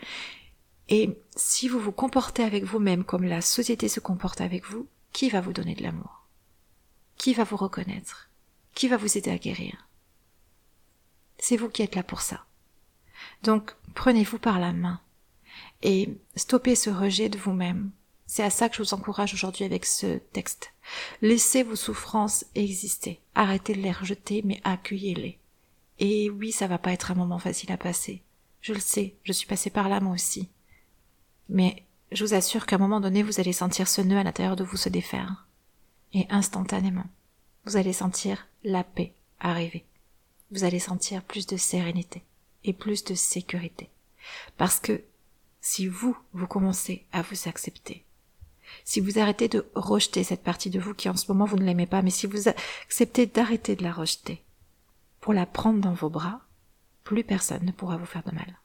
Et 0.89 1.19
si 1.37 1.69
vous 1.69 1.81
vous 1.81 1.93
comportez 1.93 2.43
avec 2.43 2.65
vous-même 2.65 3.05
comme 3.05 3.25
la 3.25 3.41
société 3.41 3.89
se 3.89 4.01
comporte 4.01 4.41
avec 4.41 4.65
vous, 4.65 4.89
qui 5.13 5.29
va 5.31 5.41
vous 5.41 5.53
donner 5.53 5.75
de 5.75 5.83
l'amour? 5.83 6.27
Qui 7.17 7.35
va 7.35 7.45
vous 7.45 7.57
reconnaître? 7.57 8.31
Qui 8.75 8.89
va 8.89 8.97
vous 8.97 9.19
aider 9.19 9.31
à 9.31 9.39
guérir? 9.39 9.89
C'est 11.39 11.57
vous 11.57 11.69
qui 11.69 11.83
êtes 11.83 11.97
là 11.97 12.03
pour 12.05 12.21
ça. 12.21 12.45
Donc 13.43 13.75
prenez-vous 13.95 14.39
par 14.39 14.59
la 14.59 14.73
main 14.73 15.01
et 15.83 16.09
stoppez 16.37 16.75
ce 16.75 16.91
rejet 16.91 17.29
de 17.29 17.39
vous-même. 17.39 17.91
C'est 18.27 18.45
à 18.45 18.51
ça 18.51 18.69
que 18.69 18.77
je 18.77 18.83
vous 18.83 18.95
encourage 18.95 19.35
aujourd'hui 19.35 19.65
avec 19.65 19.85
ce 19.85 20.19
texte. 20.33 20.73
Laissez 21.21 21.63
vos 21.63 21.77
souffrances 21.77 22.45
exister. 22.55 23.21
Arrêtez 23.35 23.75
de 23.75 23.81
les 23.81 23.91
rejeter, 23.91 24.43
mais 24.45 24.61
accueillez-les. 24.63 25.39
Et 25.99 26.31
oui, 26.31 26.53
ça 26.53 26.67
va 26.67 26.79
pas 26.79 26.93
être 26.93 27.11
un 27.11 27.17
moment 27.17 27.39
facile 27.39 27.73
à 27.73 27.77
passer. 27.77 28.23
Je 28.61 28.73
le 28.73 28.81
sais, 28.81 29.17
je 29.25 29.33
suis 29.33 29.47
passée 29.47 29.71
par 29.71 29.89
là 29.89 30.01
moi 30.01 30.15
aussi. 30.15 30.49
Mais 31.49 31.83
je 32.13 32.25
vous 32.25 32.35
assure 32.35 32.67
qu'à 32.67 32.77
un 32.77 32.81
moment 32.81 33.01
donné, 33.01 33.23
vous 33.23 33.41
allez 33.41 33.53
sentir 33.53 33.89
ce 33.89 34.01
nœud 34.01 34.19
à 34.19 34.23
l'intérieur 34.23 34.57
de 34.57 34.65
vous 34.65 34.77
se 34.77 34.89
défaire. 34.89 35.47
Et 36.13 36.27
instantanément, 36.31 37.07
vous 37.65 37.77
allez 37.77 37.93
sentir 37.93 38.47
la 38.65 38.85
paix 38.85 39.15
arriver. 39.41 39.85
Vous 40.51 40.65
allez 40.65 40.79
sentir 40.79 41.23
plus 41.23 41.47
de 41.47 41.57
sérénité 41.57 42.23
et 42.65 42.73
plus 42.73 43.05
de 43.05 43.15
sécurité. 43.15 43.91
Parce 44.57 44.81
que 44.81 45.03
si 45.61 45.87
vous, 45.87 46.17
vous 46.33 46.47
commencez 46.47 47.07
à 47.13 47.23
vous 47.23 47.49
accepter, 47.49 48.05
si 48.85 49.01
vous 49.01 49.19
arrêtez 49.19 49.49
de 49.49 49.67
rejeter 49.75 50.25
cette 50.25 50.43
partie 50.43 50.71
de 50.71 50.81
vous 50.81 50.95
qui 50.95 51.09
en 51.09 51.17
ce 51.17 51.31
moment 51.31 51.45
vous 51.45 51.57
ne 51.57 51.65
l'aimez 51.65 51.87
pas, 51.87 52.03
mais 52.03 52.11
si 52.11 52.27
vous 52.27 52.49
acceptez 52.49 53.27
d'arrêter 53.27 53.77
de 53.77 53.83
la 53.83 53.93
rejeter, 53.93 54.43
pour 55.21 55.33
la 55.33 55.47
prendre 55.47 55.81
dans 55.81 55.93
vos 55.93 56.09
bras, 56.09 56.41
plus 57.05 57.25
personne 57.25 57.65
ne 57.65 57.73
pourra 57.73 57.97
vous 57.97 58.07
faire 58.07 58.23
de 58.23 58.35
mal. 58.35 58.59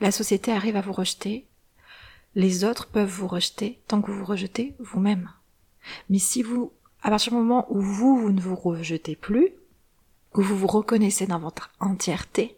La 0.00 0.10
société 0.10 0.50
arrive 0.50 0.76
à 0.76 0.80
vous 0.80 0.92
rejeter, 0.92 1.46
les 2.34 2.64
autres 2.64 2.86
peuvent 2.86 3.08
vous 3.08 3.28
rejeter 3.28 3.80
tant 3.86 4.00
que 4.00 4.10
vous 4.10 4.18
vous 4.18 4.24
rejetez 4.24 4.74
vous-même. 4.78 5.30
Mais 6.08 6.18
si 6.18 6.42
vous, 6.42 6.72
à 7.02 7.10
partir 7.10 7.32
du 7.32 7.38
moment 7.38 7.66
où 7.70 7.80
vous, 7.80 8.18
vous 8.18 8.32
ne 8.32 8.40
vous 8.40 8.56
rejetez 8.56 9.16
plus, 9.16 9.52
où 10.34 10.42
vous 10.42 10.56
vous 10.56 10.66
reconnaissez 10.66 11.26
dans 11.26 11.40
votre 11.40 11.70
entièreté, 11.80 12.56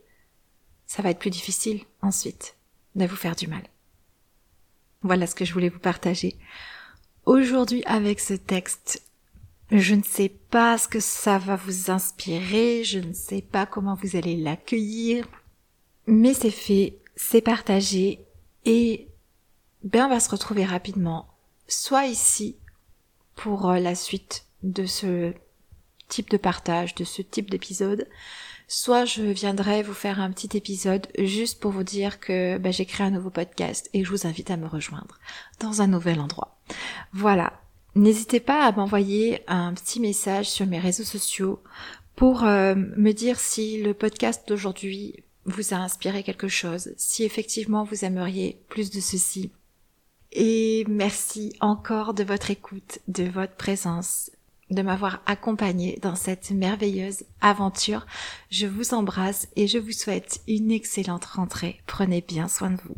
ça 0.87 1.03
va 1.03 1.11
être 1.11 1.18
plus 1.18 1.31
difficile 1.31 1.83
ensuite 2.01 2.57
de 2.95 3.07
vous 3.07 3.16
faire 3.16 3.37
du 3.37 3.47
mal. 3.47 3.62
Voilà 5.03 5.27
ce 5.27 5.35
que 5.35 5.45
je 5.45 5.53
voulais 5.53 5.68
vous 5.68 5.79
partager. 5.79 6.37
Aujourd'hui 7.25 7.83
avec 7.87 8.21
ce 8.21 8.35
texte, 8.35 9.03
je 9.71 9.95
ne 9.95 10.03
sais 10.03 10.29
pas 10.29 10.77
ce 10.77 10.88
que 10.88 11.01
ça 11.01 11.38
va 11.38 11.57
vous 11.57 11.90
inspirer, 11.90 12.85
je 12.85 12.99
ne 12.99 13.12
sais 13.12 13.42
pas 13.42 13.64
comment 13.64 13.95
vous 13.95 14.16
allez 14.16 14.37
l'accueillir, 14.37 15.27
mais 16.07 16.35
c'est 16.35 16.51
fait, 16.51 16.99
c'est 17.16 17.40
partagé 17.40 18.21
et 18.64 19.09
ben 19.83 20.07
on 20.07 20.11
va 20.11 20.21
se 20.21 20.31
retrouver 20.31 20.64
rapidement, 20.64 21.27
soit 21.66 22.07
ici 22.07 22.57
pour 23.35 23.71
euh, 23.71 23.79
la 23.79 23.95
suite 23.95 24.47
de 24.62 24.87
ce 24.87 25.33
type 26.12 26.31
de 26.31 26.37
partage, 26.37 26.94
de 26.94 27.05
ce 27.05 27.22
type 27.22 27.48
d'épisode, 27.48 28.07
soit 28.68 29.07
je 29.07 29.22
viendrai 29.22 29.83
vous 29.83 29.94
faire 29.94 30.20
un 30.20 30.31
petit 30.31 30.55
épisode 30.57 31.07
juste 31.18 31.59
pour 31.59 31.72
vous 31.72 31.85
dire 31.85 32.20
que 32.20 32.59
ben, 32.59 32.70
j'ai 32.70 32.85
créé 32.85 33.07
un 33.07 33.11
nouveau 33.11 33.31
podcast 33.31 33.88
et 33.94 34.05
je 34.05 34.11
vous 34.11 34.27
invite 34.27 34.51
à 34.51 34.59
me 34.59 34.66
rejoindre 34.66 35.18
dans 35.59 35.81
un 35.81 35.87
nouvel 35.87 36.20
endroit. 36.20 36.59
Voilà. 37.14 37.55
N'hésitez 37.94 38.40
pas 38.40 38.66
à 38.66 38.72
m'envoyer 38.72 39.42
un 39.46 39.72
petit 39.72 40.01
message 40.01 40.51
sur 40.51 40.66
mes 40.66 40.79
réseaux 40.79 41.03
sociaux 41.03 41.62
pour 42.14 42.44
euh, 42.44 42.75
me 42.75 43.12
dire 43.12 43.40
si 43.40 43.83
le 43.83 43.94
podcast 43.94 44.46
d'aujourd'hui 44.46 45.25
vous 45.46 45.72
a 45.72 45.79
inspiré 45.79 46.22
quelque 46.22 46.48
chose, 46.48 46.92
si 46.98 47.25
effectivement 47.25 47.85
vous 47.85 48.05
aimeriez 48.05 48.62
plus 48.68 48.90
de 48.90 49.01
ceci. 49.01 49.51
Et 50.33 50.85
merci 50.88 51.55
encore 51.61 52.12
de 52.12 52.25
votre 52.25 52.51
écoute, 52.51 52.98
de 53.09 53.25
votre 53.25 53.55
présence, 53.57 54.31
de 54.72 54.82
m'avoir 54.82 55.20
accompagné 55.26 55.98
dans 56.02 56.14
cette 56.14 56.50
merveilleuse 56.50 57.24
aventure. 57.40 58.06
Je 58.50 58.66
vous 58.66 58.94
embrasse 58.94 59.48
et 59.56 59.66
je 59.66 59.78
vous 59.78 59.92
souhaite 59.92 60.40
une 60.48 60.70
excellente 60.70 61.24
rentrée. 61.24 61.80
Prenez 61.87 62.20
bien 62.20 62.48
soin 62.48 62.70
de 62.70 62.80
vous. 62.85 62.96